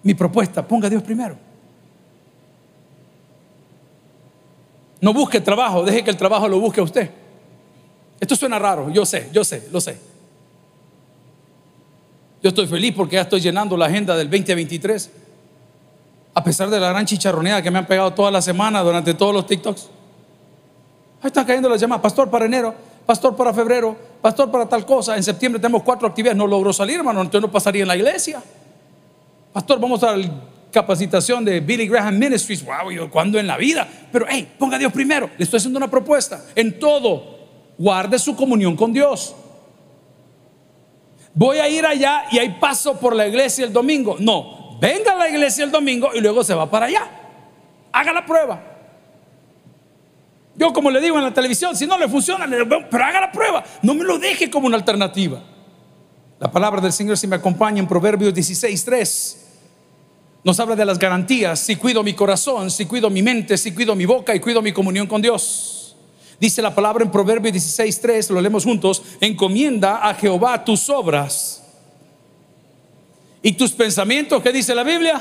Mi 0.03 0.13
propuesta, 0.13 0.67
ponga 0.67 0.87
a 0.89 0.91
Dios 0.91 1.03
primero. 1.03 1.50
No 5.01 5.15
busque 5.15 5.41
trabajo, 5.41 5.83
deje 5.83 6.05
que 6.05 6.11
el 6.11 6.17
trabajo 6.17 6.47
lo 6.47 6.61
busque 6.61 6.81
a 6.81 6.85
usted. 6.85 7.11
Esto 8.21 8.37
suena 8.37 8.59
raro, 8.59 8.91
yo 8.91 9.07
sé, 9.07 9.31
yo 9.33 9.43
sé, 9.45 9.69
lo 9.73 9.81
sé. 9.81 9.99
Yo 12.43 12.49
estoy 12.49 12.67
feliz 12.67 12.95
porque 12.97 13.17
ya 13.17 13.23
estoy 13.23 13.41
llenando 13.41 13.77
la 13.77 13.87
agenda 13.87 14.17
del 14.17 14.29
2023. 14.29 15.11
A 16.33 16.45
pesar 16.45 16.71
de 16.71 16.79
la 16.79 16.91
gran 16.91 17.05
chicharroneada 17.05 17.63
que 17.63 17.71
me 17.71 17.79
han 17.79 17.87
pegado 17.87 18.13
toda 18.13 18.31
la 18.31 18.41
semana 18.41 18.83
durante 18.83 19.15
todos 19.15 19.35
los 19.35 19.47
TikToks. 19.47 19.89
Ahí 21.23 21.27
están 21.27 21.45
cayendo 21.45 21.69
las 21.69 21.81
llamadas. 21.81 22.03
Pastor 22.03 22.31
para 22.31 22.47
enero, 22.47 22.75
pastor 23.05 23.37
para 23.37 23.53
febrero, 23.53 23.97
pastor 24.23 24.51
para 24.51 24.67
tal 24.67 24.87
cosa. 24.87 25.17
En 25.17 25.23
septiembre 25.23 25.61
tenemos 25.61 25.83
cuatro 25.83 26.09
actividades. 26.09 26.37
No 26.37 26.47
logro 26.47 26.73
salir, 26.73 26.97
hermano. 26.97 27.21
Entonces 27.21 27.43
no 27.43 27.53
pasaría 27.53 27.83
en 27.83 27.89
la 27.89 27.97
iglesia. 27.97 28.43
Pastor, 29.53 29.79
vamos 29.81 30.03
a 30.03 30.17
la 30.17 30.31
capacitación 30.71 31.45
de 31.45 31.61
Billy 31.61 31.87
Graham 31.87 32.19
Ministries. 32.19 32.65
Wow, 32.65 33.11
¿cuándo 33.11 33.39
en 33.39 33.47
la 33.47 33.57
vida? 33.57 33.87
Pero, 34.13 34.27
hey, 34.29 34.53
ponga 34.59 34.77
a 34.77 34.79
Dios 34.79 34.93
primero. 34.93 35.31
Le 35.37 35.45
estoy 35.45 35.59
haciendo 35.59 35.79
una 35.79 35.91
propuesta. 35.91 36.45
En 36.55 36.79
todo, 36.79 37.39
guarde 37.79 38.19
su 38.19 38.37
comunión 38.37 38.77
con 38.77 38.93
Dios. 38.93 39.35
Voy 41.35 41.59
a 41.59 41.69
ir 41.69 41.87
allá 41.87 42.25
y 42.31 42.39
ahí 42.39 42.57
paso 42.61 42.99
por 42.99 43.15
la 43.15 43.27
iglesia 43.27 43.65
el 43.65 43.73
domingo. 43.73 44.17
No, 44.19 44.79
venga 44.81 45.13
a 45.13 45.17
la 45.17 45.29
iglesia 45.29 45.65
el 45.65 45.71
domingo 45.71 46.11
y 46.15 46.21
luego 46.21 46.43
se 46.43 46.55
va 46.55 46.71
para 46.71 46.87
allá. 46.87 47.11
Haga 47.93 48.13
la 48.13 48.27
prueba. 48.27 48.63
Yo 50.57 50.73
como 50.73 50.91
le 50.91 51.01
digo 51.01 51.17
en 51.17 51.25
la 51.25 51.33
televisión, 51.33 51.77
si 51.77 51.87
no 51.87 51.97
le 51.97 52.09
funciona, 52.09 52.47
pero 52.91 53.05
haga 53.05 53.21
la 53.21 53.33
prueba. 53.33 53.65
No 53.83 53.95
me 53.95 54.05
lo 54.05 54.19
deje 54.19 54.51
como 54.51 54.67
una 54.67 54.77
alternativa. 54.77 55.43
La 56.39 56.51
palabra 56.51 56.81
del 56.81 56.93
Señor 56.93 57.17
si 57.17 57.27
me 57.27 57.37
acompaña 57.37 57.79
en 57.79 57.87
Proverbios 57.87 58.35
16.3 58.35 59.50
nos 60.43 60.59
habla 60.59 60.77
de 60.77 60.85
las 60.85 60.99
garantías. 60.99 61.61
Si 61.61 61.77
cuido 61.77 62.03
mi 62.03 62.15
corazón, 62.15 62.71
si 62.71 62.87
cuido 62.87 63.11
mi 63.11 63.23
mente, 63.23 63.59
si 63.59 63.73
cuido 63.73 63.95
mi 63.95 64.07
boca 64.07 64.35
y 64.35 64.41
cuido 64.41 64.63
mi 64.63 64.73
comunión 64.73 65.07
con 65.07 65.21
Dios. 65.21 65.97
Dice 66.39 66.63
la 66.63 66.75
palabra 66.75 67.05
en 67.05 67.11
Proverbios 67.11 67.55
16:3, 67.55 68.31
lo 68.31 68.41
leemos 68.41 68.65
juntos, 68.65 69.03
encomienda 69.21 70.09
a 70.09 70.15
Jehová 70.15 70.65
tus 70.65 70.89
obras. 70.89 71.63
¿Y 73.43 73.53
tus 73.53 73.73
pensamientos? 73.73 74.43
¿Qué 74.43 74.53
dice 74.53 74.75
la 74.75 74.83
Biblia? 74.83 75.21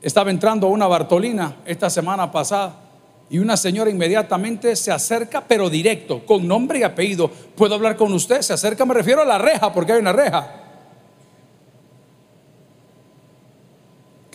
Estaba 0.00 0.30
entrando 0.30 0.68
una 0.68 0.86
Bartolina 0.86 1.56
esta 1.64 1.88
semana 1.90 2.30
pasada 2.30 2.76
y 3.30 3.38
una 3.38 3.56
señora 3.56 3.88
inmediatamente 3.88 4.76
se 4.76 4.92
acerca, 4.92 5.42
pero 5.46 5.70
directo, 5.70 6.26
con 6.26 6.46
nombre 6.46 6.80
y 6.80 6.82
apellido. 6.82 7.28
¿Puedo 7.28 7.74
hablar 7.74 7.96
con 7.96 8.12
usted? 8.12 8.42
Se 8.42 8.52
acerca, 8.52 8.84
me 8.84 8.94
refiero 8.94 9.22
a 9.22 9.24
la 9.24 9.38
reja, 9.38 9.72
porque 9.72 9.92
hay 9.92 10.00
una 10.00 10.12
reja. 10.12 10.61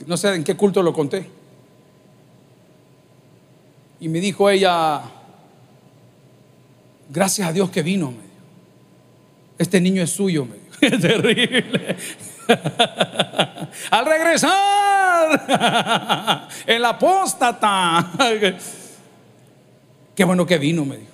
No 0.05 0.17
sé 0.17 0.35
en 0.35 0.43
qué 0.43 0.55
culto 0.55 0.83
lo 0.83 0.93
conté. 0.93 1.29
Y 3.99 4.09
me 4.09 4.19
dijo 4.19 4.49
ella, 4.49 5.01
gracias 7.09 7.47
a 7.47 7.53
Dios 7.53 7.69
que 7.69 7.81
vino, 7.81 8.11
me 8.11 8.17
dijo. 8.17 8.27
Este 9.57 9.81
niño 9.81 10.03
es 10.03 10.11
suyo, 10.11 10.45
me 10.45 10.53
dijo. 10.53 10.67
Es 10.81 11.01
terrible. 11.01 11.97
Al 13.91 14.05
regresar, 14.05 14.47
el 16.67 16.85
apóstata. 16.85 18.11
Qué 20.15 20.23
bueno 20.23 20.45
que 20.45 20.59
vino, 20.59 20.85
me 20.85 20.97
dijo. 20.97 21.11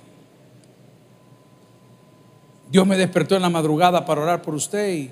Dios 2.70 2.86
me 2.86 2.96
despertó 2.96 3.36
en 3.36 3.42
la 3.42 3.48
madrugada 3.48 4.04
para 4.04 4.20
orar 4.20 4.42
por 4.42 4.54
usted 4.54 4.92
y 4.92 5.10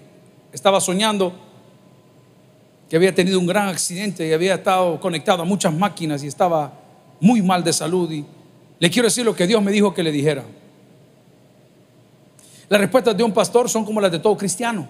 estaba 0.52 0.80
soñando 0.80 1.32
que 2.92 2.96
había 2.96 3.14
tenido 3.14 3.38
un 3.38 3.46
gran 3.46 3.68
accidente 3.68 4.28
y 4.28 4.35
había 4.35 4.57
estado 4.57 5.00
conectado 5.00 5.40
a 5.40 5.44
muchas 5.46 5.72
máquinas 5.72 6.22
y 6.24 6.26
estaba 6.26 6.74
muy 7.20 7.40
mal 7.40 7.64
de 7.64 7.72
salud 7.72 8.12
y 8.12 8.22
le 8.78 8.90
quiero 8.90 9.09
decir 9.09 9.24
lo 9.24 9.35
que 9.35 9.46
Dios 9.46 9.62
me 9.62 9.72
dijo 9.72 9.94
que 9.94 10.02
le 10.02 10.12
dijera. 10.12 10.44
Las 12.68 12.78
respuestas 12.78 13.16
de 13.16 13.24
un 13.24 13.33
pastor 13.33 13.70
son 13.70 13.87
como 13.87 13.98
las 13.98 14.12
de 14.12 14.18
todo 14.18 14.37
cristiano. 14.37 14.87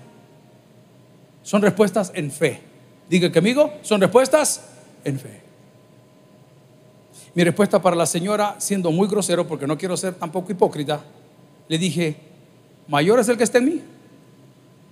Son 1.44 1.62
respuestas 1.62 2.10
en 2.12 2.32
fe. 2.32 2.60
Diga 3.08 3.30
amigo, 3.38 3.72
son 3.82 4.00
respuestas 4.00 4.64
en 5.04 5.20
fe. 5.20 5.40
Mi 7.36 7.44
respuesta 7.44 7.80
para 7.80 7.94
la 7.94 8.06
señora, 8.06 8.56
siendo 8.58 8.90
muy 8.90 9.06
grosero, 9.06 9.46
porque 9.46 9.68
no 9.68 9.78
quiero 9.78 9.96
ser 9.96 10.14
tampoco 10.14 10.50
hipócrita, 10.50 11.04
le 11.68 11.78
dije, 11.78 12.16
mayor 12.88 13.20
es 13.20 13.28
el 13.28 13.36
que 13.36 13.44
está 13.44 13.58
en 13.58 13.64
mí 13.66 13.80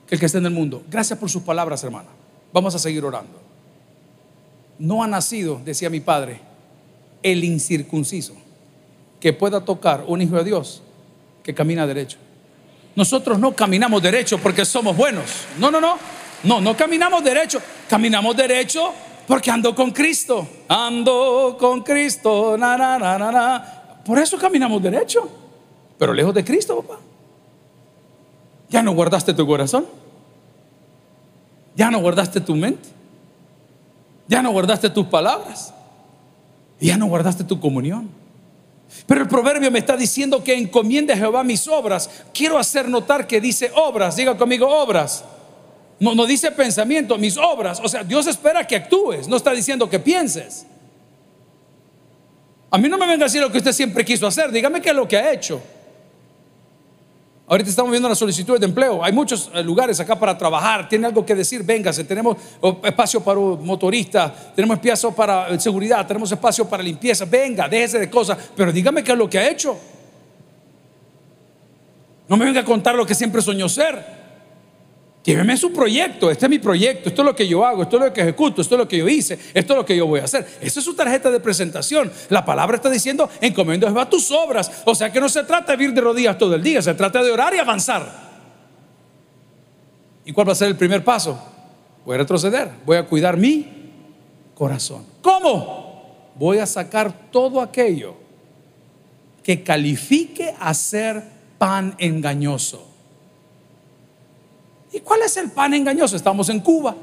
que 0.07 0.15
el 0.15 0.21
que 0.21 0.27
está 0.27 0.39
en 0.39 0.47
el 0.47 0.53
mundo. 0.53 0.85
Gracias 0.89 1.19
por 1.19 1.29
sus 1.29 1.43
palabras, 1.43 1.83
hermana. 1.83 2.20
Vamos 2.53 2.75
a 2.75 2.79
seguir 2.79 3.05
orando. 3.05 3.41
No 4.79 5.03
ha 5.03 5.07
nacido, 5.07 5.61
decía 5.65 5.91
mi 5.91 6.01
padre, 6.01 6.41
el 7.23 7.45
incircunciso 7.45 8.35
que 9.21 9.33
pueda 9.33 9.65
tocar 9.65 10.05
un 10.07 10.23
hijo 10.23 10.37
de 10.37 10.45
Dios 10.45 10.83
que 11.43 11.55
camina 11.55 11.87
derecho. 11.87 12.19
Nosotros 12.97 13.39
no 13.39 13.53
caminamos 13.53 14.03
derecho 14.03 14.39
porque 14.39 14.65
somos 14.65 14.97
buenos. 14.97 15.47
No, 15.59 15.71
no, 15.71 15.81
no. 15.81 15.99
No, 16.43 16.61
no 16.61 16.77
caminamos 16.77 17.23
derecho. 17.23 17.61
Caminamos 17.89 18.37
derecho 18.37 18.93
porque 19.27 19.51
ando 19.51 19.75
con 19.75 19.91
Cristo. 19.91 20.49
Ando 20.69 21.57
con 21.59 21.83
Cristo. 21.83 22.57
Na, 22.59 22.77
na, 22.77 22.99
na, 22.99 23.19
na, 23.19 24.01
Por 24.05 24.19
eso 24.19 24.39
caminamos 24.39 24.83
derecho. 24.83 25.29
Pero 25.99 26.15
lejos 26.15 26.35
de 26.35 26.45
Cristo, 26.45 26.83
papá. 26.83 26.99
Ya 28.71 28.83
no 28.83 28.93
guardaste 28.93 29.35
tu 29.35 29.47
corazón. 29.47 29.87
Ya 31.81 31.91
no 31.91 31.99
guardaste 31.99 32.43
tu 32.43 32.55
mente. 32.55 32.91
Ya 34.29 34.43
no 34.43 34.53
guardaste 34.53 34.91
tus 34.91 35.07
palabras. 35.07 35.73
Ya 36.79 36.99
no 36.99 37.07
guardaste 37.07 37.43
tu 37.43 37.59
comunión. 37.59 38.11
Pero 39.07 39.23
el 39.23 39.29
proverbio 39.29 39.71
me 39.71 39.79
está 39.79 39.97
diciendo 39.97 40.45
que 40.45 40.53
encomiende 40.53 41.15
a 41.15 41.17
Jehová 41.17 41.43
mis 41.43 41.67
obras. 41.67 42.11
Quiero 42.35 42.59
hacer 42.59 42.87
notar 42.87 43.27
que 43.27 43.41
dice 43.41 43.73
obras. 43.75 44.15
Diga 44.17 44.37
conmigo 44.37 44.69
obras. 44.69 45.25
No, 45.99 46.15
no 46.15 46.27
dice 46.27 46.51
pensamiento, 46.53 47.17
mis 47.17 47.39
obras. 47.39 47.81
O 47.83 47.89
sea, 47.89 48.05
Dios 48.05 48.27
espera 48.27 48.67
que 48.67 48.77
actúes. 48.77 49.27
No 49.27 49.39
está 49.39 49.53
diciendo 49.53 49.89
que 49.89 49.99
pienses. 49.99 50.67
A 52.71 52.77
mí 52.77 52.91
no 52.91 52.99
me 52.99 53.07
venga 53.07 53.25
a 53.25 53.29
decir 53.29 53.41
lo 53.41 53.51
que 53.51 53.57
usted 53.57 53.73
siempre 53.73 54.05
quiso 54.05 54.27
hacer. 54.27 54.53
Dígame 54.53 54.83
qué 54.83 54.91
es 54.91 54.95
lo 54.95 55.09
que 55.09 55.17
ha 55.17 55.33
hecho. 55.33 55.63
Ahorita 57.51 57.69
estamos 57.69 57.91
viendo 57.91 58.09
las 58.09 58.17
solicitudes 58.17 58.61
de 58.61 58.67
empleo. 58.67 59.03
Hay 59.03 59.13
muchos 59.13 59.51
eh, 59.53 59.61
lugares 59.61 59.99
acá 59.99 60.17
para 60.17 60.39
trabajar. 60.39 60.89
Tiene 60.89 61.09
algo 61.09 61.27
que 61.27 61.35
decir, 61.35 61.65
véngase. 61.65 62.05
Tenemos 62.05 62.37
espacio 62.85 63.21
para 63.25 63.41
motoristas, 63.41 64.55
tenemos 64.55 64.77
espacio 64.77 65.11
para 65.11 65.49
eh, 65.49 65.59
seguridad, 65.59 66.07
tenemos 66.07 66.31
espacio 66.31 66.69
para 66.69 66.81
limpieza. 66.81 67.25
Venga, 67.25 67.69
déjese 67.69 67.99
de 67.99 68.09
cosas. 68.09 68.39
Pero 68.55 68.71
dígame 68.71 69.03
qué 69.03 69.11
es 69.11 69.19
lo 69.19 69.29
que 69.29 69.37
ha 69.41 69.51
hecho. 69.51 69.77
No 72.29 72.37
me 72.37 72.45
venga 72.45 72.61
a 72.61 72.65
contar 72.65 72.95
lo 72.95 73.05
que 73.05 73.17
siempre 73.17 73.43
soñó 73.43 73.69
ser. 73.69 74.20
Lléveme 75.23 75.55
su 75.57 75.71
proyecto, 75.71 76.31
este 76.31 76.47
es 76.47 76.51
mi 76.51 76.59
proyecto, 76.59 77.11
esto 77.11 77.21
es 77.21 77.27
lo 77.27 77.37
que 77.37 77.47
yo 77.47 77.65
hago, 77.65 77.83
esto 77.83 77.99
es 77.99 78.05
lo 78.05 78.13
que 78.13 78.23
ejecuto, 78.23 78.63
esto 78.63 78.75
es 78.75 78.79
lo 78.79 78.89
que 78.89 78.97
yo 78.97 79.07
hice, 79.07 79.39
esto 79.53 79.75
es 79.75 79.77
lo 79.77 79.85
que 79.85 79.95
yo 79.95 80.07
voy 80.07 80.21
a 80.21 80.25
hacer. 80.25 80.47
Esa 80.63 80.81
es 80.81 80.85
su 80.85 80.95
tarjeta 80.95 81.31
de 81.31 81.41
presentación. 81.41 82.11
La 82.31 82.43
palabra 82.43 82.77
está 82.77 82.89
diciendo, 82.89 83.29
encomiendo 83.41 83.87
a 83.87 84.09
tus 84.09 84.31
obras. 84.31 84.83
O 84.87 84.95
sea 84.95 85.13
que 85.13 85.21
no 85.21 85.29
se 85.29 85.45
trata 85.45 85.73
de 85.73 85.77
vivir 85.77 85.95
de 85.95 86.01
rodillas 86.01 86.39
todo 86.39 86.55
el 86.55 86.63
día, 86.63 86.81
se 86.81 86.95
trata 86.95 87.23
de 87.23 87.31
orar 87.31 87.55
y 87.55 87.59
avanzar. 87.59 88.31
¿Y 90.25 90.33
cuál 90.33 90.49
va 90.49 90.53
a 90.53 90.57
ser 90.57 90.69
el 90.69 90.77
primer 90.77 91.05
paso? 91.05 91.39
Voy 92.07 92.15
a 92.15 92.19
retroceder, 92.19 92.71
voy 92.87 92.97
a 92.97 93.05
cuidar 93.05 93.37
mi 93.37 93.67
corazón. 94.55 95.05
¿Cómo? 95.21 96.33
Voy 96.35 96.59
a 96.59 96.67
sacar 96.67 97.31
todo 97.31 97.61
aquello 97.61 98.15
que 99.43 99.63
califique 99.63 100.55
a 100.59 100.73
ser 100.73 101.23
pan 101.59 101.95
engañoso. 101.99 102.90
¿Y 104.93 105.01
cuál 105.01 105.23
es 105.23 105.37
el 105.37 105.51
pan 105.51 105.75
engañoso? 105.75 106.17
Estamos 106.17 106.49
en 106.49 106.61
Cuba. 106.61 106.97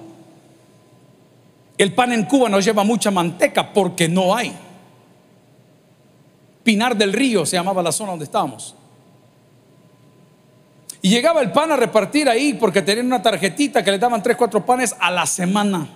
El 1.78 1.94
pan 1.94 2.12
en 2.12 2.24
Cuba 2.26 2.50
no 2.50 2.60
lleva 2.60 2.84
mucha 2.84 3.12
manteca 3.12 3.72
porque 3.72 4.10
no 4.10 4.36
hay. 4.36 4.54
Pinar 6.64 6.98
del 6.98 7.14
Río 7.14 7.46
se 7.46 7.56
llamaba 7.56 7.82
la 7.82 7.92
zona 7.92 8.12
donde 8.12 8.26
estábamos. 8.26 8.76
Y 11.02 11.10
llegaba 11.10 11.42
el 11.42 11.52
pan 11.52 11.72
a 11.72 11.78
repartir 11.78 12.28
ahí 12.28 12.56
porque 12.56 12.82
tenían 12.82 13.06
una 13.06 13.22
tarjetita 13.22 13.84
que 13.84 13.92
le 13.92 14.00
daban 14.00 14.22
tres, 14.24 14.36
cuatro 14.36 14.66
panes 14.66 14.96
a 15.00 15.12
la 15.12 15.26
semana. 15.26 15.88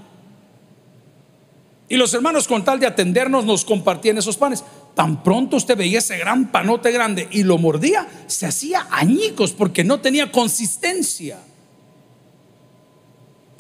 Y 1.89 1.97
los 1.97 2.13
hermanos 2.13 2.47
con 2.47 2.63
tal 2.63 2.80
de 2.80 2.88
atendernos 2.88 3.43
nos 3.43 3.65
compartían 3.65 4.17
esos 4.17 4.38
panes. 4.38 4.63
tan 4.95 5.23
pronto 5.23 5.58
usted 5.58 5.75
veía 5.75 5.99
ese 5.99 6.17
gran 6.17 6.51
panote 6.51 6.91
grande 6.91 7.27
y 7.32 7.43
lo 7.43 7.58
mordía, 7.58 8.08
se 8.27 8.45
hacía 8.45 8.88
añicos 8.91 9.51
porque 9.51 9.84
no 9.84 9.99
tenía 9.99 10.32
consistencia. 10.32 11.38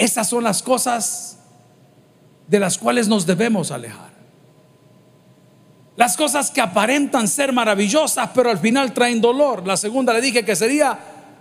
Esas 0.01 0.27
son 0.27 0.43
las 0.43 0.63
cosas 0.63 1.37
de 2.47 2.59
las 2.59 2.79
cuales 2.79 3.07
nos 3.07 3.27
debemos 3.27 3.69
alejar. 3.69 4.09
Las 5.95 6.17
cosas 6.17 6.49
que 6.49 6.59
aparentan 6.59 7.27
ser 7.27 7.53
maravillosas, 7.53 8.31
pero 8.33 8.49
al 8.49 8.57
final 8.57 8.93
traen 8.95 9.21
dolor. 9.21 9.67
La 9.67 9.77
segunda 9.77 10.11
le 10.11 10.21
dije 10.21 10.43
que 10.43 10.55
sería 10.55 10.97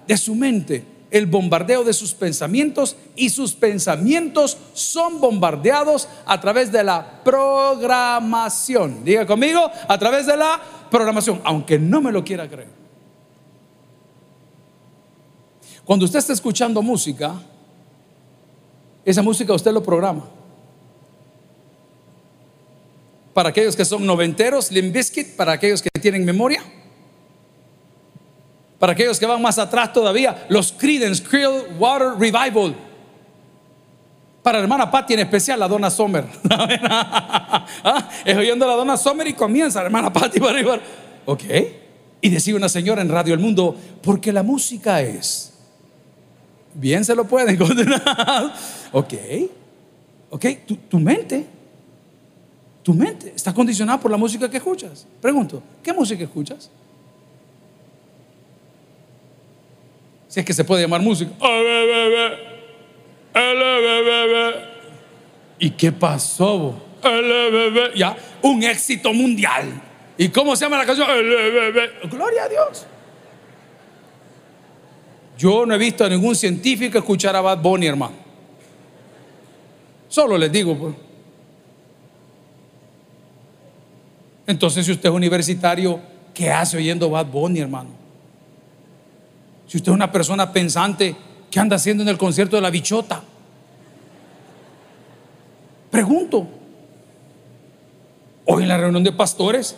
de 0.06 0.14
su 0.18 0.34
mente 0.34 0.84
el 1.10 1.24
bombardeo 1.24 1.84
de 1.84 1.94
sus 1.94 2.12
pensamientos 2.12 2.96
y 3.16 3.30
sus 3.30 3.54
pensamientos 3.54 4.58
son 4.74 5.22
bombardeados 5.22 6.06
a 6.26 6.38
través 6.38 6.70
de 6.70 6.84
la 6.84 7.22
programación. 7.24 9.02
Diga 9.06 9.24
conmigo, 9.24 9.70
a 9.88 9.98
través 9.98 10.26
de 10.26 10.36
la 10.36 10.60
programación, 10.90 11.40
aunque 11.44 11.78
no 11.78 12.02
me 12.02 12.12
lo 12.12 12.22
quiera 12.22 12.46
creer. 12.46 12.68
Cuando 15.82 16.04
usted 16.04 16.18
está 16.18 16.34
escuchando 16.34 16.82
música, 16.82 17.40
esa 19.04 19.22
música 19.22 19.52
usted 19.52 19.72
lo 19.72 19.82
programa. 19.82 20.28
Para 23.32 23.50
aquellos 23.50 23.76
que 23.76 23.84
son 23.84 24.04
noventeros, 24.04 24.70
Limp 24.70 24.96
para 25.36 25.52
aquellos 25.52 25.82
que 25.82 25.88
tienen 26.00 26.24
memoria. 26.24 26.62
Para 28.78 28.92
aquellos 28.92 29.18
que 29.20 29.26
van 29.26 29.40
más 29.42 29.58
atrás 29.58 29.92
todavía, 29.92 30.46
los 30.48 30.72
Creedence 30.72 31.22
Water 31.78 32.14
Revival. 32.18 32.74
Para 34.42 34.58
hermana 34.58 34.90
Patty 34.90 35.14
en 35.14 35.20
especial, 35.20 35.60
la 35.60 35.68
dona 35.68 35.90
Sommer. 35.90 36.24
¿Ah? 36.50 38.08
Es 38.24 38.36
oyendo 38.36 38.64
a 38.64 38.68
la 38.68 38.74
dona 38.74 38.96
Sommer 38.96 39.26
y 39.26 39.34
comienza 39.34 39.82
hermana 39.82 40.10
Patty 40.12 40.40
para 40.40 40.52
arriba. 40.52 40.80
Ok. 41.26 41.44
Y 42.22 42.30
decía 42.30 42.56
una 42.56 42.68
señora 42.68 43.02
en 43.02 43.10
Radio 43.10 43.34
El 43.34 43.40
Mundo, 43.40 43.76
porque 44.02 44.32
la 44.32 44.42
música 44.42 45.02
es. 45.02 45.49
Bien 46.74 47.04
se 47.04 47.14
lo 47.14 47.24
pueden 47.24 47.56
condenar. 47.58 48.54
ok. 48.92 49.14
Ok, 50.30 50.46
tu, 50.66 50.76
tu 50.76 50.98
mente. 50.98 51.44
Tu 52.82 52.94
mente 52.94 53.32
está 53.36 53.52
condicionada 53.52 54.00
por 54.00 54.10
la 54.10 54.16
música 54.16 54.48
que 54.50 54.56
escuchas. 54.56 55.06
Pregunto, 55.20 55.62
¿qué 55.82 55.92
música 55.92 56.24
escuchas? 56.24 56.70
Si 60.28 60.40
es 60.40 60.46
que 60.46 60.52
se 60.54 60.64
puede 60.64 60.82
llamar 60.82 61.00
música. 61.02 61.32
¿Y 65.58 65.70
qué 65.70 65.92
pasó? 65.92 66.80
Ya, 67.96 68.16
un 68.42 68.62
éxito 68.62 69.12
mundial. 69.12 69.80
¿Y 70.16 70.28
cómo 70.28 70.54
se 70.56 70.64
llama 70.64 70.78
la 70.78 70.86
canción? 70.86 71.06
Gloria 72.10 72.44
a 72.44 72.48
Dios. 72.48 72.86
Yo 75.40 75.64
no 75.64 75.74
he 75.74 75.78
visto 75.78 76.04
a 76.04 76.08
ningún 76.10 76.36
científico 76.36 76.98
escuchar 76.98 77.34
a 77.34 77.40
Bad 77.40 77.62
Bunny, 77.62 77.86
hermano. 77.86 78.12
Solo 80.06 80.36
les 80.36 80.52
digo, 80.52 80.76
pues. 80.76 80.94
Entonces, 84.46 84.84
si 84.84 84.92
usted 84.92 85.08
es 85.08 85.14
universitario, 85.14 85.98
¿qué 86.34 86.50
hace 86.50 86.76
oyendo 86.76 87.08
Bad 87.08 87.24
Bunny, 87.24 87.60
hermano? 87.60 87.88
Si 89.66 89.78
usted 89.78 89.90
es 89.90 89.96
una 89.96 90.12
persona 90.12 90.52
pensante, 90.52 91.16
¿qué 91.50 91.58
anda 91.58 91.76
haciendo 91.76 92.02
en 92.02 92.10
el 92.10 92.18
concierto 92.18 92.56
de 92.56 92.62
la 92.62 92.68
bichota? 92.68 93.22
Pregunto. 95.90 96.46
Hoy 98.44 98.64
en 98.64 98.68
la 98.68 98.76
reunión 98.76 99.04
de 99.04 99.12
pastores, 99.12 99.74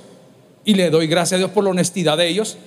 y 0.64 0.74
le 0.74 0.90
doy 0.90 1.06
gracias 1.06 1.34
a 1.34 1.38
Dios 1.38 1.52
por 1.52 1.62
la 1.62 1.70
honestidad 1.70 2.16
de 2.16 2.26
ellos, 2.26 2.58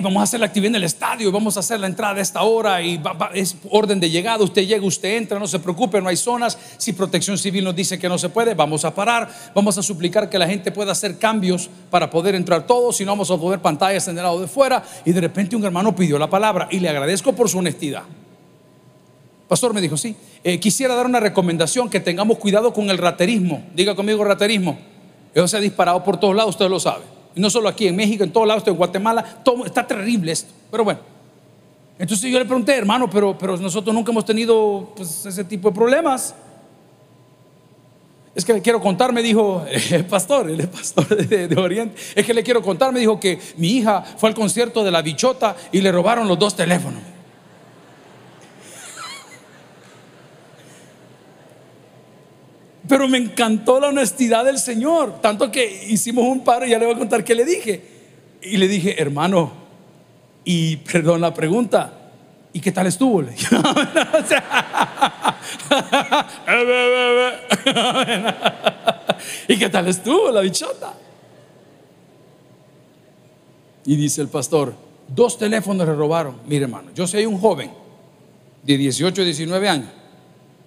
vamos 0.00 0.20
a 0.20 0.24
hacer 0.24 0.40
la 0.40 0.46
actividad 0.46 0.70
en 0.70 0.76
el 0.76 0.84
estadio, 0.84 1.30
vamos 1.30 1.56
a 1.56 1.60
hacer 1.60 1.80
la 1.80 1.86
entrada 1.86 2.18
a 2.18 2.20
esta 2.20 2.42
hora 2.42 2.82
y 2.82 3.00
es 3.34 3.56
orden 3.70 4.00
de 4.00 4.10
llegada, 4.10 4.42
usted 4.42 4.66
llega, 4.66 4.84
usted 4.84 5.16
entra, 5.16 5.38
no 5.38 5.46
se 5.46 5.58
preocupe, 5.58 6.00
no 6.00 6.08
hay 6.08 6.16
zonas, 6.16 6.58
si 6.78 6.92
protección 6.92 7.38
civil 7.38 7.64
nos 7.64 7.76
dice 7.76 7.98
que 7.98 8.08
no 8.08 8.18
se 8.18 8.28
puede, 8.28 8.54
vamos 8.54 8.84
a 8.84 8.94
parar, 8.94 9.28
vamos 9.54 9.78
a 9.78 9.82
suplicar 9.82 10.28
que 10.28 10.38
la 10.38 10.46
gente 10.46 10.72
pueda 10.72 10.92
hacer 10.92 11.18
cambios 11.18 11.68
para 11.90 12.10
poder 12.10 12.34
entrar 12.34 12.66
todos, 12.66 12.96
si 12.96 13.04
no 13.04 13.12
vamos 13.12 13.30
a 13.30 13.36
poner 13.36 13.60
pantallas 13.60 14.08
en 14.08 14.16
el 14.16 14.24
lado 14.24 14.40
de 14.40 14.48
fuera 14.48 14.82
y 15.04 15.12
de 15.12 15.20
repente 15.20 15.56
un 15.56 15.64
hermano 15.64 15.94
pidió 15.94 16.18
la 16.18 16.28
palabra 16.28 16.68
y 16.70 16.80
le 16.80 16.88
agradezco 16.88 17.32
por 17.32 17.48
su 17.48 17.58
honestidad. 17.58 18.02
Pastor 19.48 19.72
me 19.72 19.80
dijo, 19.80 19.96
sí, 19.96 20.16
eh, 20.42 20.58
quisiera 20.58 20.94
dar 20.94 21.06
una 21.06 21.20
recomendación 21.20 21.88
que 21.88 22.00
tengamos 22.00 22.38
cuidado 22.38 22.72
con 22.72 22.90
el 22.90 22.98
raterismo, 22.98 23.64
diga 23.74 23.94
conmigo 23.94 24.24
raterismo, 24.24 24.78
eso 25.34 25.46
se 25.46 25.56
ha 25.56 25.60
disparado 25.60 26.02
por 26.02 26.18
todos 26.18 26.34
lados, 26.34 26.50
usted 26.54 26.68
lo 26.68 26.80
sabe. 26.80 27.15
Y 27.36 27.40
no 27.40 27.50
solo 27.50 27.68
aquí, 27.68 27.86
en 27.86 27.94
México, 27.94 28.24
en 28.24 28.32
todos 28.32 28.48
lados, 28.48 28.66
en 28.66 28.74
Guatemala, 28.74 29.42
está 29.66 29.86
terrible 29.86 30.32
esto. 30.32 30.52
Pero 30.70 30.84
bueno. 30.84 31.00
Entonces 31.98 32.30
yo 32.30 32.38
le 32.38 32.46
pregunté, 32.46 32.74
hermano, 32.74 33.08
pero, 33.10 33.36
pero 33.38 33.58
nosotros 33.58 33.94
nunca 33.94 34.10
hemos 34.10 34.24
tenido 34.24 34.92
pues, 34.96 35.26
ese 35.26 35.44
tipo 35.44 35.68
de 35.68 35.74
problemas. 35.74 36.34
Es 38.34 38.42
que 38.42 38.54
le 38.54 38.62
quiero 38.62 38.80
contar, 38.80 39.12
me 39.12 39.22
dijo 39.22 39.66
el 39.90 40.06
pastor, 40.06 40.48
el 40.48 40.66
pastor 40.68 41.06
de, 41.14 41.54
Oriente. 41.56 41.94
Es 42.14 42.24
que 42.24 42.32
le 42.32 42.42
quiero 42.42 42.62
contar, 42.62 42.90
me 42.90 43.00
dijo 43.00 43.20
que 43.20 43.38
mi 43.58 43.68
hija 43.68 44.02
fue 44.02 44.30
al 44.30 44.34
concierto 44.34 44.82
de 44.82 44.90
la 44.90 45.02
bichota 45.02 45.56
y 45.72 45.82
le 45.82 45.92
robaron 45.92 46.26
los 46.26 46.38
dos 46.38 46.56
teléfonos. 46.56 47.02
Pero 52.88 53.08
me 53.08 53.18
encantó 53.18 53.80
la 53.80 53.88
honestidad 53.88 54.44
del 54.44 54.58
Señor, 54.58 55.20
tanto 55.20 55.50
que 55.50 55.86
hicimos 55.88 56.24
un 56.24 56.44
paro 56.44 56.66
y 56.66 56.70
ya 56.70 56.78
le 56.78 56.86
voy 56.86 56.94
a 56.94 56.98
contar 56.98 57.24
qué 57.24 57.34
le 57.34 57.44
dije. 57.44 57.82
Y 58.42 58.56
le 58.58 58.68
dije, 58.68 59.00
hermano, 59.00 59.52
y 60.44 60.76
perdón 60.76 61.20
la 61.20 61.34
pregunta, 61.34 62.12
¿y 62.52 62.60
qué 62.60 62.70
tal 62.70 62.86
estuvo? 62.86 63.22
¿Y 69.48 69.56
qué 69.58 69.68
tal 69.68 69.88
estuvo 69.88 70.30
la 70.30 70.42
bichota? 70.42 70.94
Y 73.84 73.96
dice 73.96 74.20
el 74.20 74.28
pastor, 74.28 74.74
dos 75.08 75.38
teléfonos 75.38 75.88
le 75.88 75.94
robaron. 75.94 76.36
Mire 76.46 76.64
hermano, 76.64 76.90
yo 76.94 77.06
soy 77.06 77.26
un 77.26 77.40
joven 77.40 77.70
de 78.62 78.76
18, 78.76 79.24
19 79.24 79.68
años, 79.68 79.88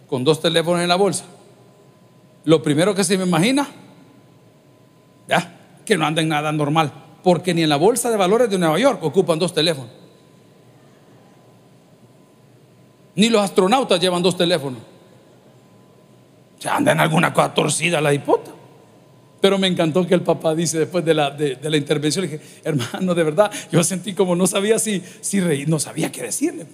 con 0.10 0.26
dos 0.26 0.42
teléfonos 0.42 0.82
en 0.82 0.90
la 0.90 0.96
bolsa 0.96 1.24
lo 2.46 2.64
primero 2.64 2.96
que 2.96 3.04
se 3.04 3.18
me 3.18 3.26
imagina, 3.26 3.68
ya, 5.28 5.58
que 5.86 5.98
no 5.98 6.06
anda 6.06 6.22
en 6.22 6.30
nada 6.30 6.52
normal, 6.52 6.92
porque 7.24 7.54
ni 7.54 7.64
en 7.64 7.70
la 7.70 7.76
bolsa 7.76 8.10
de 8.10 8.18
valores 8.18 8.50
de 8.50 8.58
Nueva 8.58 8.80
York 8.80 9.04
ocupan 9.04 9.40
dos 9.40 9.54
teléfonos. 9.54 9.92
Ni 13.16 13.30
los 13.30 13.42
astronautas 13.42 14.00
llevan 14.00 14.24
dos 14.24 14.38
teléfonos. 14.38 14.80
Se 16.58 16.70
anda 16.70 16.92
en 16.92 17.00
alguna 17.00 17.34
cosa 17.34 17.54
torcida 17.54 18.00
la 18.00 18.14
hipota. 18.14 18.52
Pero 19.42 19.58
me 19.58 19.68
encantó 19.68 20.06
que 20.06 20.14
el 20.14 20.22
papá 20.22 20.54
dice 20.54 20.80
después 20.80 21.04
de 21.06 21.14
la, 21.14 21.32
de, 21.32 21.58
la 21.62 21.78
intervención, 21.78 22.26
le 22.26 22.32
dije, 22.32 22.44
hermano, 22.64 23.16
de 23.16 23.24
verdad, 23.24 23.52
yo 23.72 23.84
sentí 23.84 24.14
como 24.14 24.36
no 24.36 24.48
sabía 24.48 24.80
si, 24.80 25.02
si 25.22 25.40
reír, 25.40 25.68
no 25.70 25.80
sabía 25.80 26.12
qué 26.12 26.24
decirle. 26.24 26.66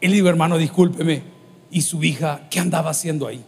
Y 0.00 0.08
le 0.08 0.14
digo, 0.14 0.28
hermano, 0.28 0.58
discúlpeme. 0.58 1.22
¿Y 1.70 1.82
su 1.82 2.02
hija 2.02 2.46
qué 2.50 2.60
andaba 2.60 2.90
haciendo 2.90 3.26
ahí? 3.26 3.44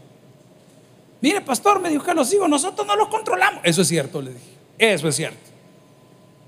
Mire, 1.20 1.40
pastor, 1.42 1.80
me 1.80 1.90
dijo 1.90 2.02
que 2.02 2.14
los 2.14 2.32
hijos 2.32 2.48
nosotros 2.48 2.86
no 2.86 2.96
los 2.96 3.08
controlamos. 3.08 3.60
Eso 3.64 3.82
es 3.82 3.88
cierto, 3.88 4.22
le 4.22 4.30
dije. 4.32 4.44
Eso 4.78 5.08
es 5.08 5.16
cierto. 5.16 5.50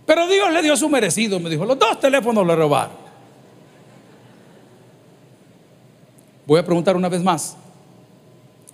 Pero 0.07 0.27
Dios 0.27 0.53
le 0.53 0.63
dio 0.63 0.77
su 0.77 0.89
merecido, 0.89 1.39
me 1.39 1.51
dijo. 1.51 1.65
Los 1.65 1.79
dos 1.79 2.01
teléfonos 2.01 2.47
le 2.47 2.57
robaron. 2.57 2.97
Voy 6.47 6.59
a 6.59 6.65
preguntar 6.65 6.97
una 6.97 7.09
vez 7.09 7.23
más. 7.23 7.57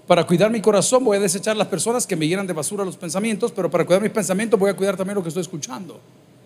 Para 0.07 0.27
cuidar 0.27 0.51
mi 0.51 0.61
corazón 0.61 1.05
voy 1.05 1.19
a 1.19 1.21
desechar 1.21 1.55
las 1.57 1.69
personas 1.69 2.07
que 2.07 2.17
me 2.17 2.27
llenan 2.27 2.47
de 2.47 2.55
basura 2.55 2.83
los 2.83 2.97
pensamientos, 2.97 3.53
pero 3.53 3.71
para 3.71 3.85
cuidar 3.85 4.01
mis 4.01 4.11
pensamientos 4.11 4.59
voy 4.59 4.71
a 4.71 4.75
cuidar 4.75 4.97
también 4.97 5.17
lo 5.17 5.23
que 5.23 5.29
estoy 5.29 5.43
escuchando. 5.43 6.01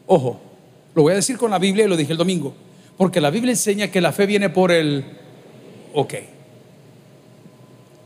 Ojo, 0.06 0.40
lo 0.94 1.02
voy 1.02 1.12
a 1.12 1.16
decir 1.16 1.38
con 1.38 1.50
la 1.52 1.60
Biblia 1.60 1.84
y 1.84 1.88
lo 1.88 1.96
dije 1.96 2.10
el 2.10 2.18
domingo, 2.18 2.54
porque 2.96 3.20
la 3.20 3.30
Biblia 3.30 3.52
enseña 3.52 3.88
que 3.88 4.00
la 4.00 4.10
fe 4.10 4.26
viene 4.26 4.50
por 4.50 4.72
el... 4.72 5.04
Ok. 5.94 6.14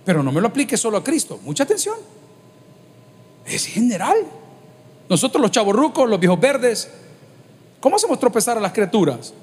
Pero 0.06 0.22
no 0.22 0.30
me 0.30 0.40
lo 0.40 0.46
aplique 0.46 0.76
solo 0.76 0.96
a 0.96 1.04
Cristo. 1.04 1.40
Mucha 1.42 1.64
atención. 1.64 1.96
Es 3.44 3.66
general. 3.66 4.18
Nosotros 5.08 5.42
los 5.42 5.50
chavorrucos, 5.50 6.08
los 6.08 6.20
viejos 6.20 6.38
verdes, 6.38 6.88
¿cómo 7.80 7.96
hacemos 7.96 8.18
tropezar 8.20 8.56
a 8.56 8.60
las 8.60 8.72
criaturas? 8.72 9.34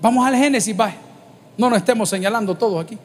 Vamos 0.00 0.24
al 0.24 0.36
Génesis, 0.36 0.78
va. 0.78 0.94
No 1.56 1.68
nos 1.68 1.78
estemos 1.78 2.08
señalando 2.08 2.54
todos 2.54 2.84
aquí. 2.84 2.96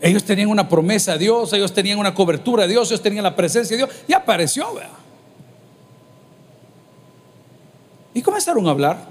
Ellos 0.00 0.22
tenían 0.22 0.48
una 0.48 0.68
promesa 0.68 1.14
de 1.14 1.18
Dios, 1.18 1.52
ellos 1.52 1.72
tenían 1.74 1.98
una 1.98 2.14
cobertura 2.14 2.62
de 2.62 2.70
Dios, 2.70 2.88
ellos 2.88 3.02
tenían 3.02 3.24
la 3.24 3.34
presencia 3.34 3.76
de 3.76 3.84
Dios 3.84 4.04
y 4.06 4.12
apareció. 4.12 4.72
¿verdad? 4.72 4.90
Y 8.14 8.22
comenzaron 8.22 8.68
a 8.68 8.70
hablar. 8.70 9.09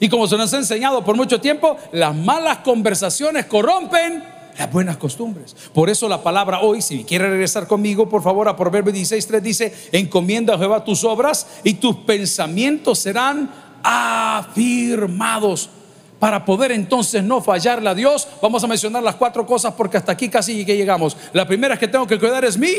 Y 0.00 0.08
como 0.08 0.26
se 0.26 0.36
nos 0.36 0.52
ha 0.54 0.56
enseñado 0.56 1.04
por 1.04 1.14
mucho 1.14 1.40
tiempo, 1.40 1.76
las 1.92 2.16
malas 2.16 2.58
conversaciones 2.58 3.44
corrompen 3.44 4.24
las 4.58 4.72
buenas 4.72 4.96
costumbres. 4.96 5.54
Por 5.72 5.88
eso 5.88 6.08
la 6.08 6.22
palabra 6.22 6.60
hoy, 6.60 6.82
si 6.82 7.04
quiere 7.04 7.30
regresar 7.30 7.66
conmigo, 7.66 8.08
por 8.08 8.22
favor, 8.22 8.48
a 8.48 8.56
Proverbios 8.56 8.96
16.3 8.96 9.40
dice, 9.40 9.74
encomienda 9.92 10.54
a 10.54 10.58
Jehová 10.58 10.84
tus 10.84 11.04
obras 11.04 11.46
y 11.64 11.74
tus 11.74 11.96
pensamientos 11.96 12.98
serán 12.98 13.50
afirmados. 13.82 15.70
Para 16.18 16.44
poder 16.44 16.72
entonces 16.72 17.24
no 17.24 17.40
fallarle 17.40 17.88
a 17.88 17.94
Dios, 17.94 18.28
vamos 18.42 18.62
a 18.62 18.66
mencionar 18.66 19.02
las 19.02 19.14
cuatro 19.14 19.46
cosas 19.46 19.72
porque 19.72 19.96
hasta 19.96 20.12
aquí 20.12 20.28
casi 20.28 20.66
que 20.66 20.76
llegamos. 20.76 21.16
La 21.32 21.46
primera 21.46 21.78
que 21.78 21.88
tengo 21.88 22.06
que 22.06 22.18
cuidar 22.18 22.44
es 22.44 22.58
mi 22.58 22.70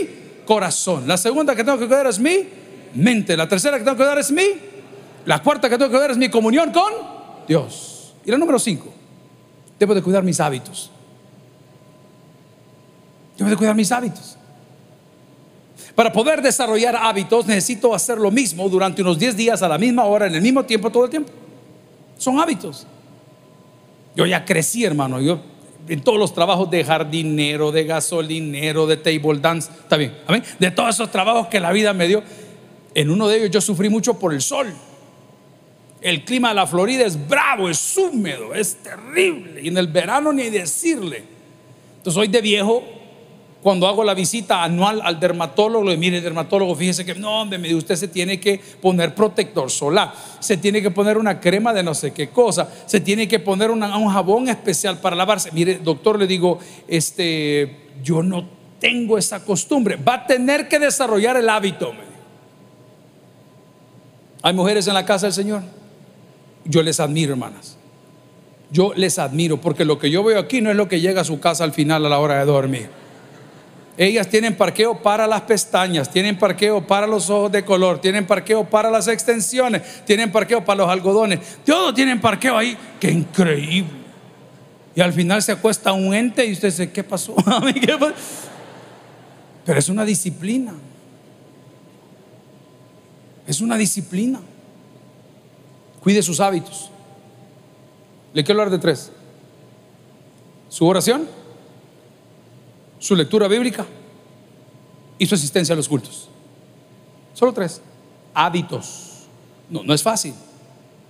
corazón. 0.46 1.08
La 1.08 1.18
segunda 1.18 1.56
que 1.56 1.64
tengo 1.64 1.80
que 1.80 1.88
cuidar 1.88 2.06
es 2.06 2.20
mi 2.20 2.48
mente. 2.94 3.36
La 3.36 3.48
tercera 3.50 3.80
que 3.80 3.84
tengo 3.84 3.98
que 3.98 4.04
cuidar 4.04 4.20
es 4.20 4.32
mi. 4.32 4.44
La 5.26 5.42
cuarta 5.42 5.68
que 5.68 5.78
tengo 5.78 5.90
que 5.90 5.96
cuidar 5.98 6.12
es 6.12 6.18
mi 6.18 6.30
comunión 6.30 6.72
con 6.72 7.11
Dios. 7.52 8.14
Y 8.24 8.32
la 8.32 8.38
número 8.38 8.58
cinco, 8.58 8.88
debo 9.78 9.94
de 9.94 10.02
cuidar 10.02 10.24
mis 10.24 10.40
hábitos. 10.40 10.90
Debo 13.38 13.50
de 13.50 13.58
cuidar 13.58 13.76
mis 13.76 13.92
hábitos. 13.92 14.38
Para 15.94 16.14
poder 16.14 16.42
desarrollar 16.42 16.96
hábitos 16.96 17.46
necesito 17.46 17.94
hacer 17.94 18.18
lo 18.20 18.32
mismo 18.32 18.70
durante 18.70 19.02
unos 19.02 19.20
10 19.20 19.36
días 19.36 19.62
a 19.62 19.68
la 19.68 19.78
misma 19.78 20.06
hora, 20.06 20.28
en 20.28 20.36
el 20.36 20.42
mismo 20.42 20.64
tiempo, 20.64 20.90
todo 20.90 21.04
el 21.04 21.10
tiempo. 21.10 21.30
Son 22.18 22.40
hábitos. 22.40 22.88
Yo 24.16 24.26
ya 24.26 24.46
crecí, 24.46 24.86
hermano. 24.86 25.20
Yo 25.20 25.42
en 25.90 26.02
todos 26.02 26.18
los 26.18 26.34
trabajos 26.34 26.72
de 26.72 26.86
jardinero, 26.86 27.74
de 27.74 27.84
gasolinero, 27.84 28.88
de 28.88 28.96
table 28.96 29.40
dance, 29.42 29.70
está 29.70 29.98
bien, 29.98 30.14
De 30.58 30.72
todos 30.72 30.96
esos 30.96 31.12
trabajos 31.12 31.48
que 31.48 31.60
la 31.60 31.74
vida 31.74 31.92
me 31.92 32.08
dio, 32.08 32.24
en 32.96 33.10
uno 33.10 33.28
de 33.28 33.40
ellos 33.40 33.52
yo 33.52 33.60
sufrí 33.60 33.90
mucho 33.90 34.18
por 34.18 34.34
el 34.34 34.42
sol. 34.42 34.74
El 36.02 36.26
clima 36.26 36.50
de 36.50 36.56
la 36.56 36.68
Florida 36.68 37.06
es 37.06 37.28
bravo, 37.28 37.70
es 37.70 37.98
húmedo, 37.98 38.54
es 38.54 38.78
terrible. 38.78 39.62
Y 39.62 39.68
en 39.68 39.78
el 39.78 39.88
verano 39.88 40.34
ni 40.34 40.50
decirle. 40.50 41.24
Entonces 41.98 42.20
hoy 42.20 42.28
de 42.28 42.42
viejo 42.42 42.84
cuando 43.62 43.88
hago 43.88 44.04
la 44.04 44.14
visita 44.14 44.64
anual 44.64 45.02
al 45.04 45.20
dermatólogo, 45.20 45.86
le 45.86 45.98
mire, 45.98 46.20
dermatólogo, 46.20 46.76
fíjese 46.76 47.06
que 47.06 47.14
no, 47.14 47.42
hombre, 47.42 47.60
me 47.60 47.74
usted 47.76 47.96
se 47.96 48.08
tiene 48.08 48.40
que 48.40 48.60
poner 48.82 49.14
protector 49.14 49.70
solar, 49.70 50.14
se 50.40 50.58
tiene 50.58 50.82
que 50.82 50.90
poner 50.90 51.18
una 51.18 51.40
crema 51.40 51.72
de 51.72 51.84
no 51.84 51.94
sé 51.94 52.12
qué 52.12 52.30
cosa, 52.30 52.68
se 52.88 53.00
tiene 53.00 53.28
que 53.28 53.40
poner 53.40 53.70
un 53.70 54.10
jabón 54.10 54.50
especial 54.50 54.98
para 54.98 55.16
lavarse. 55.16 55.52
Mire, 55.52 55.76
doctor, 55.78 56.18
le 56.18 56.26
digo, 56.26 56.58
este, 56.88 57.90
yo 58.04 58.24
no 58.24 58.48
tengo 58.80 59.18
esa 59.18 59.46
costumbre, 59.46 59.96
va 59.96 60.16
a 60.16 60.26
tener 60.26 60.68
que 60.68 60.80
desarrollar 60.80 61.38
el 61.38 61.48
hábito. 61.48 61.94
Hay 64.42 64.54
mujeres 64.54 64.88
en 64.88 64.96
la 64.96 65.06
casa 65.06 65.28
del 65.28 65.34
Señor, 65.34 65.62
yo 66.65 66.84
les 66.84 67.00
admiro, 67.00 67.34
hermanas. 67.34 67.78
Yo 68.71 68.93
les 68.95 69.19
admiro 69.19 69.60
porque 69.60 69.84
lo 69.84 70.00
que 70.00 70.10
yo 70.10 70.24
veo 70.24 70.39
aquí 70.39 70.62
no 70.62 70.69
es 70.69 70.78
lo 70.78 70.88
que 70.88 71.02
llega 71.02 71.21
a 71.21 71.26
su 71.26 71.39
casa 71.39 71.63
al 71.63 71.74
final 71.74 72.06
a 72.06 72.10
la 72.10 72.19
hora 72.19 72.39
de 72.39 72.45
dormir. 72.45 72.89
Ellas 73.97 74.30
tienen 74.30 74.56
parqueo 74.56 75.02
para 75.02 75.28
las 75.28 75.41
pestañas, 75.41 76.10
tienen 76.10 76.39
parqueo 76.39 76.88
para 76.88 77.06
los 77.06 77.30
ojos 77.30 77.52
de 77.52 77.65
color, 77.65 78.00
tienen 78.00 78.26
parqueo 78.26 78.63
para 78.63 78.89
las 78.89 79.10
extensiones, 79.10 80.06
tienen 80.06 80.32
parqueo 80.32 80.63
para 80.63 80.78
los 80.78 80.89
algodones. 80.89 81.39
Todos 81.65 81.93
tienen 81.93 82.21
parqueo 82.21 82.58
ahí. 82.58 82.78
¡Qué 83.00 83.12
increíble! 83.12 84.02
Y 84.95 85.02
al 85.02 85.13
final 85.13 85.41
se 85.41 85.52
acuesta 85.52 85.93
un 85.93 86.13
ente 86.13 86.45
y 86.45 86.54
usted 86.54 86.69
dice, 86.69 86.91
¿qué 86.91 87.04
pasó? 87.04 87.36
Pero 89.65 89.80
es 89.80 89.89
una 89.89 90.06
disciplina. 90.06 90.74
Es 93.45 93.62
una 93.62 93.78
disciplina. 93.78 94.39
Cuide 96.02 96.22
sus 96.22 96.40
hábitos. 96.40 96.90
Le 98.34 98.44
quiero 98.44 98.62
hablar 98.62 98.78
de 98.78 98.82
tres. 98.82 99.12
Su 100.70 100.86
oración 100.88 101.28
su 103.02 103.16
lectura 103.16 103.48
bíblica 103.48 103.84
y 105.18 105.26
su 105.26 105.34
asistencia 105.34 105.74
a 105.74 105.76
los 105.76 105.90
cultos. 105.90 106.30
Solo 107.34 107.52
tres. 107.52 107.82
Hábitos. 108.34 109.26
No, 109.70 109.84
no 109.84 109.94
es 109.94 110.04
fácil. 110.04 110.36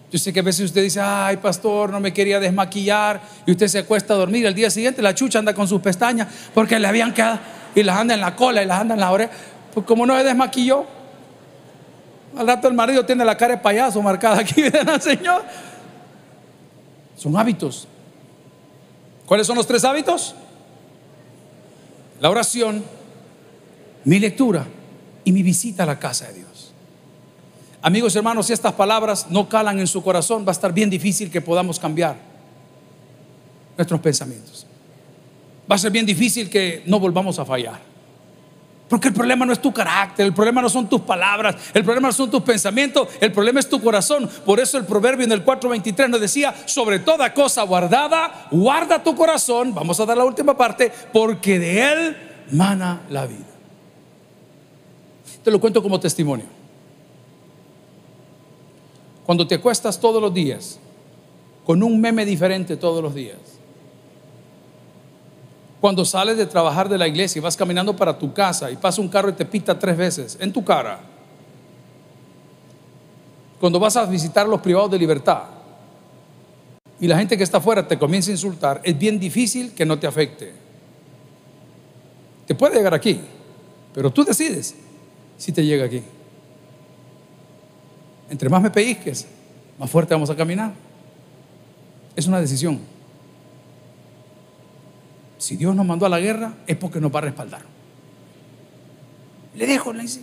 Yo 0.10 0.17
sé 0.17 0.32
que 0.32 0.39
a 0.39 0.43
veces 0.43 0.65
usted 0.65 0.82
dice, 0.82 1.01
ay 1.01 1.38
pastor, 1.38 1.91
no 1.91 1.99
me 1.99 2.13
quería 2.13 2.39
desmaquillar 2.39 3.21
y 3.45 3.51
usted 3.51 3.67
se 3.67 3.80
acuesta 3.80 4.13
a 4.13 4.17
dormir. 4.17 4.45
El 4.45 4.56
día 4.56 4.69
siguiente 4.69 5.01
la 5.01 5.13
chucha 5.13 5.39
anda 5.39 5.54
con 5.54 5.67
sus 5.67 5.82
pestañas 5.82 6.30
porque 6.54 6.80
le 6.80 6.88
habían 6.88 7.13
quedado 7.13 7.39
y 7.75 7.84
las 7.84 7.97
anda 7.97 8.13
en 8.13 8.21
la 8.21 8.38
cola 8.38 8.63
y 8.63 8.65
las 8.65 8.80
anda 8.80 8.93
en 8.93 9.01
la 9.01 9.12
oreja. 9.12 9.32
Pues 9.73 9.86
como 9.86 10.06
no 10.06 10.17
se 10.17 10.23
desmaquilló, 10.23 10.86
al 12.37 12.47
rato 12.47 12.67
el 12.67 12.73
marido 12.73 13.05
tiene 13.05 13.25
la 13.25 13.35
cara 13.35 13.55
de 13.55 13.61
payaso 13.61 14.01
marcada 14.01 14.39
aquí, 14.39 14.61
¿verdad, 14.69 14.99
Señor? 15.01 15.43
Son 17.15 17.35
hábitos. 17.37 17.87
¿Cuáles 19.25 19.47
son 19.47 19.55
los 19.55 19.67
tres 19.67 19.83
hábitos? 19.83 20.35
la 22.21 22.29
oración, 22.29 22.83
mi 24.05 24.19
lectura 24.19 24.67
y 25.25 25.31
mi 25.31 25.41
visita 25.41 25.83
a 25.83 25.85
la 25.87 25.99
casa 25.99 26.27
de 26.27 26.35
Dios. 26.35 26.71
Amigos 27.81 28.13
y 28.13 28.19
hermanos, 28.19 28.45
si 28.45 28.53
estas 28.53 28.73
palabras 28.73 29.25
no 29.31 29.49
calan 29.49 29.79
en 29.79 29.87
su 29.87 30.03
corazón, 30.03 30.45
va 30.45 30.49
a 30.49 30.51
estar 30.51 30.71
bien 30.71 30.89
difícil 30.89 31.31
que 31.31 31.41
podamos 31.41 31.79
cambiar 31.79 32.15
nuestros 33.75 33.99
pensamientos. 33.99 34.67
Va 35.69 35.75
a 35.75 35.79
ser 35.79 35.91
bien 35.91 36.05
difícil 36.05 36.47
que 36.47 36.83
no 36.85 36.99
volvamos 36.99 37.39
a 37.39 37.45
fallar. 37.45 37.90
Porque 38.91 39.08
el 39.08 39.13
problema 39.13 39.45
no 39.45 39.54
es 39.54 39.62
tu 39.62 39.71
carácter, 39.71 40.25
el 40.25 40.34
problema 40.34 40.62
no 40.62 40.69
son 40.69 40.89
tus 40.89 40.99
palabras, 40.99 41.56
el 41.73 41.82
problema 41.86 42.10
no 42.10 42.13
son 42.13 42.30
tus 42.30 42.41
pensamientos, 42.41 43.08
el 43.21 43.32
problema 43.32 43.62
es 43.62 43.69
tu 43.69 43.82
corazón. 43.82 44.30
Por 44.45 44.60
eso 44.60 44.77
el 44.77 44.84
proverbio 44.84 45.23
en 45.23 45.32
el 45.32 45.45
4.23 45.45 46.10
nos 46.10 46.19
decía, 46.19 46.54
sobre 46.65 46.99
toda 46.99 47.34
cosa 47.34 47.63
guardada, 47.63 48.49
guarda 48.51 49.01
tu 49.01 49.15
corazón, 49.15 49.73
vamos 49.73 49.97
a 50.01 50.06
dar 50.06 50.17
la 50.17 50.25
última 50.25 50.58
parte, 50.58 50.91
porque 51.13 51.58
de 51.58 51.89
él 51.89 52.17
mana 52.51 53.04
la 53.10 53.25
vida. 53.27 53.45
Te 55.41 55.51
lo 55.51 55.62
cuento 55.62 55.82
como 55.82 55.97
testimonio. 55.97 56.47
Cuando 59.25 59.47
te 59.47 59.56
acuestas 59.56 60.01
todos 60.01 60.21
los 60.21 60.34
días, 60.34 60.82
con 61.65 61.82
un 61.82 62.01
meme 62.01 62.25
diferente 62.25 62.75
todos 62.75 63.01
los 63.01 63.15
días, 63.15 63.38
cuando 65.81 66.05
sales 66.05 66.37
de 66.37 66.45
trabajar 66.45 66.87
de 66.87 66.95
la 66.95 67.07
iglesia 67.07 67.39
y 67.39 67.41
vas 67.41 67.57
caminando 67.57 67.95
para 67.95 68.17
tu 68.17 68.31
casa 68.31 68.69
y 68.69 68.75
pasa 68.75 69.01
un 69.01 69.09
carro 69.09 69.29
y 69.29 69.33
te 69.33 69.45
pita 69.45 69.77
tres 69.77 69.97
veces 69.97 70.37
en 70.39 70.53
tu 70.53 70.63
cara. 70.63 70.99
Cuando 73.59 73.79
vas 73.79 73.97
a 73.97 74.05
visitar 74.05 74.47
los 74.47 74.61
privados 74.61 74.91
de 74.91 74.99
libertad 74.99 75.41
y 76.99 77.07
la 77.07 77.17
gente 77.17 77.35
que 77.35 77.43
está 77.43 77.57
afuera 77.57 77.87
te 77.87 77.97
comienza 77.97 78.29
a 78.29 78.33
insultar, 78.33 78.79
es 78.83 78.97
bien 78.97 79.19
difícil 79.19 79.73
que 79.73 79.83
no 79.83 79.97
te 79.97 80.05
afecte. 80.05 80.53
Te 82.45 82.53
puede 82.53 82.75
llegar 82.75 82.93
aquí, 82.93 83.19
pero 83.91 84.11
tú 84.11 84.23
decides 84.23 84.75
si 85.35 85.51
te 85.51 85.65
llega 85.65 85.85
aquí. 85.85 86.03
Entre 88.29 88.49
más 88.49 88.61
me 88.61 88.69
pellizques, 88.69 89.25
más 89.79 89.89
fuerte 89.89 90.13
vamos 90.13 90.29
a 90.29 90.35
caminar. 90.35 90.73
Es 92.15 92.27
una 92.27 92.39
decisión. 92.39 93.00
Si 95.41 95.58
Dios 95.58 95.75
nos 95.75 95.88
mandó 95.88 96.06
a 96.06 96.10
la 96.10 96.19
guerra, 96.19 96.54
es 96.67 96.77
porque 96.77 97.01
nos 97.01 97.12
va 97.12 97.17
a 97.17 97.23
respaldar. 97.23 97.63
Le 99.56 99.65
dejo, 99.65 99.91
le 99.91 100.04
dice. 100.04 100.21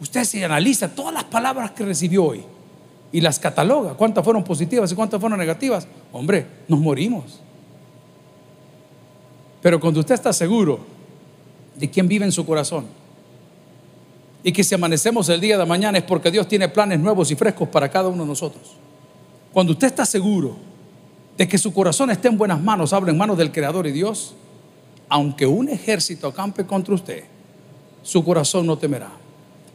Usted 0.00 0.24
se 0.24 0.42
analiza 0.42 0.88
todas 0.88 1.12
las 1.12 1.24
palabras 1.24 1.72
que 1.72 1.84
recibió 1.84 2.24
hoy 2.24 2.42
y 3.12 3.20
las 3.20 3.38
cataloga. 3.38 3.92
¿Cuántas 3.92 4.24
fueron 4.24 4.42
positivas 4.42 4.90
y 4.90 4.94
cuántas 4.94 5.20
fueron 5.20 5.38
negativas? 5.38 5.86
Hombre, 6.12 6.46
nos 6.66 6.80
morimos. 6.80 7.42
Pero 9.60 9.78
cuando 9.78 10.00
usted 10.00 10.14
está 10.14 10.32
seguro 10.32 10.80
de 11.76 11.90
quién 11.90 12.08
vive 12.08 12.24
en 12.24 12.32
su 12.32 12.46
corazón 12.46 12.86
y 14.42 14.50
que 14.50 14.64
si 14.64 14.74
amanecemos 14.74 15.28
el 15.28 15.42
día 15.42 15.58
de 15.58 15.66
mañana 15.66 15.98
es 15.98 16.04
porque 16.04 16.30
Dios 16.30 16.48
tiene 16.48 16.70
planes 16.70 17.00
nuevos 17.00 17.30
y 17.30 17.34
frescos 17.34 17.68
para 17.68 17.90
cada 17.90 18.08
uno 18.08 18.22
de 18.22 18.30
nosotros. 18.30 18.76
Cuando 19.52 19.74
usted 19.74 19.88
está 19.88 20.06
seguro 20.06 20.56
de 21.36 21.48
que 21.48 21.58
su 21.58 21.72
corazón 21.72 22.10
esté 22.10 22.28
en 22.28 22.38
buenas 22.38 22.60
manos, 22.60 22.92
habla 22.92 23.10
en 23.10 23.18
manos 23.18 23.36
del 23.36 23.52
Creador 23.52 23.86
y 23.86 23.92
Dios, 23.92 24.34
aunque 25.08 25.46
un 25.46 25.68
ejército 25.68 26.28
acampe 26.28 26.64
contra 26.66 26.94
usted, 26.94 27.24
su 28.02 28.24
corazón 28.24 28.66
no 28.66 28.78
temerá. 28.78 29.10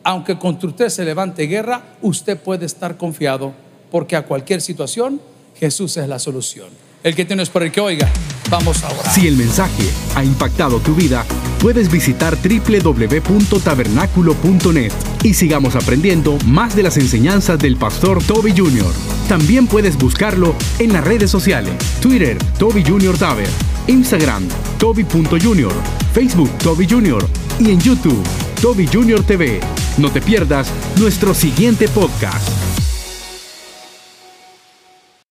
Aunque 0.03 0.37
contra 0.37 0.69
usted 0.69 0.89
se 0.89 1.03
levante 1.03 1.43
guerra, 1.43 1.83
usted 2.01 2.39
puede 2.39 2.65
estar 2.65 2.97
confiado, 2.97 3.53
porque 3.91 4.15
a 4.15 4.25
cualquier 4.25 4.61
situación 4.61 5.19
Jesús 5.55 5.97
es 5.97 6.07
la 6.07 6.19
solución. 6.19 6.69
El 7.01 7.15
que 7.15 7.23
tiene 7.23 7.43
es 7.43 7.49
por 7.49 7.63
el 7.63 7.71
que 7.71 7.79
oiga, 7.79 8.09
vamos 8.49 8.83
a 8.83 8.89
orar. 8.89 9.09
Si 9.13 9.25
el 9.25 9.37
mensaje 9.37 9.89
ha 10.15 10.23
impactado 10.23 10.79
tu 10.79 10.95
vida, 10.95 11.25
puedes 11.61 11.89
visitar 11.89 12.37
www.tabernaculo.net 12.37 14.91
y 15.23 15.33
sigamos 15.33 15.75
aprendiendo 15.75 16.37
más 16.45 16.75
de 16.75 16.83
las 16.83 16.97
enseñanzas 16.97 17.57
del 17.57 17.77
pastor 17.77 18.21
Toby 18.21 18.53
Jr. 18.55 18.91
También 19.29 19.65
puedes 19.67 19.97
buscarlo 19.97 20.53
en 20.79 20.91
las 20.91 21.05
redes 21.05 21.31
sociales, 21.31 21.71
Twitter, 22.01 22.37
Toby 22.57 22.83
Jr. 22.85 23.17
Taber, 23.17 23.47
Instagram, 23.87 24.45
Toby.Junior, 24.77 25.71
Facebook, 26.13 26.51
Toby 26.57 26.85
Jr. 26.89 27.25
y 27.59 27.71
en 27.71 27.79
YouTube, 27.79 28.21
Toby 28.61 28.87
Jr. 28.87 29.23
TV. 29.23 29.61
No 29.97 30.11
te 30.11 30.21
pierdas 30.21 30.67
nuestro 30.97 31.33
siguiente 31.33 31.87
podcast. 31.87 32.68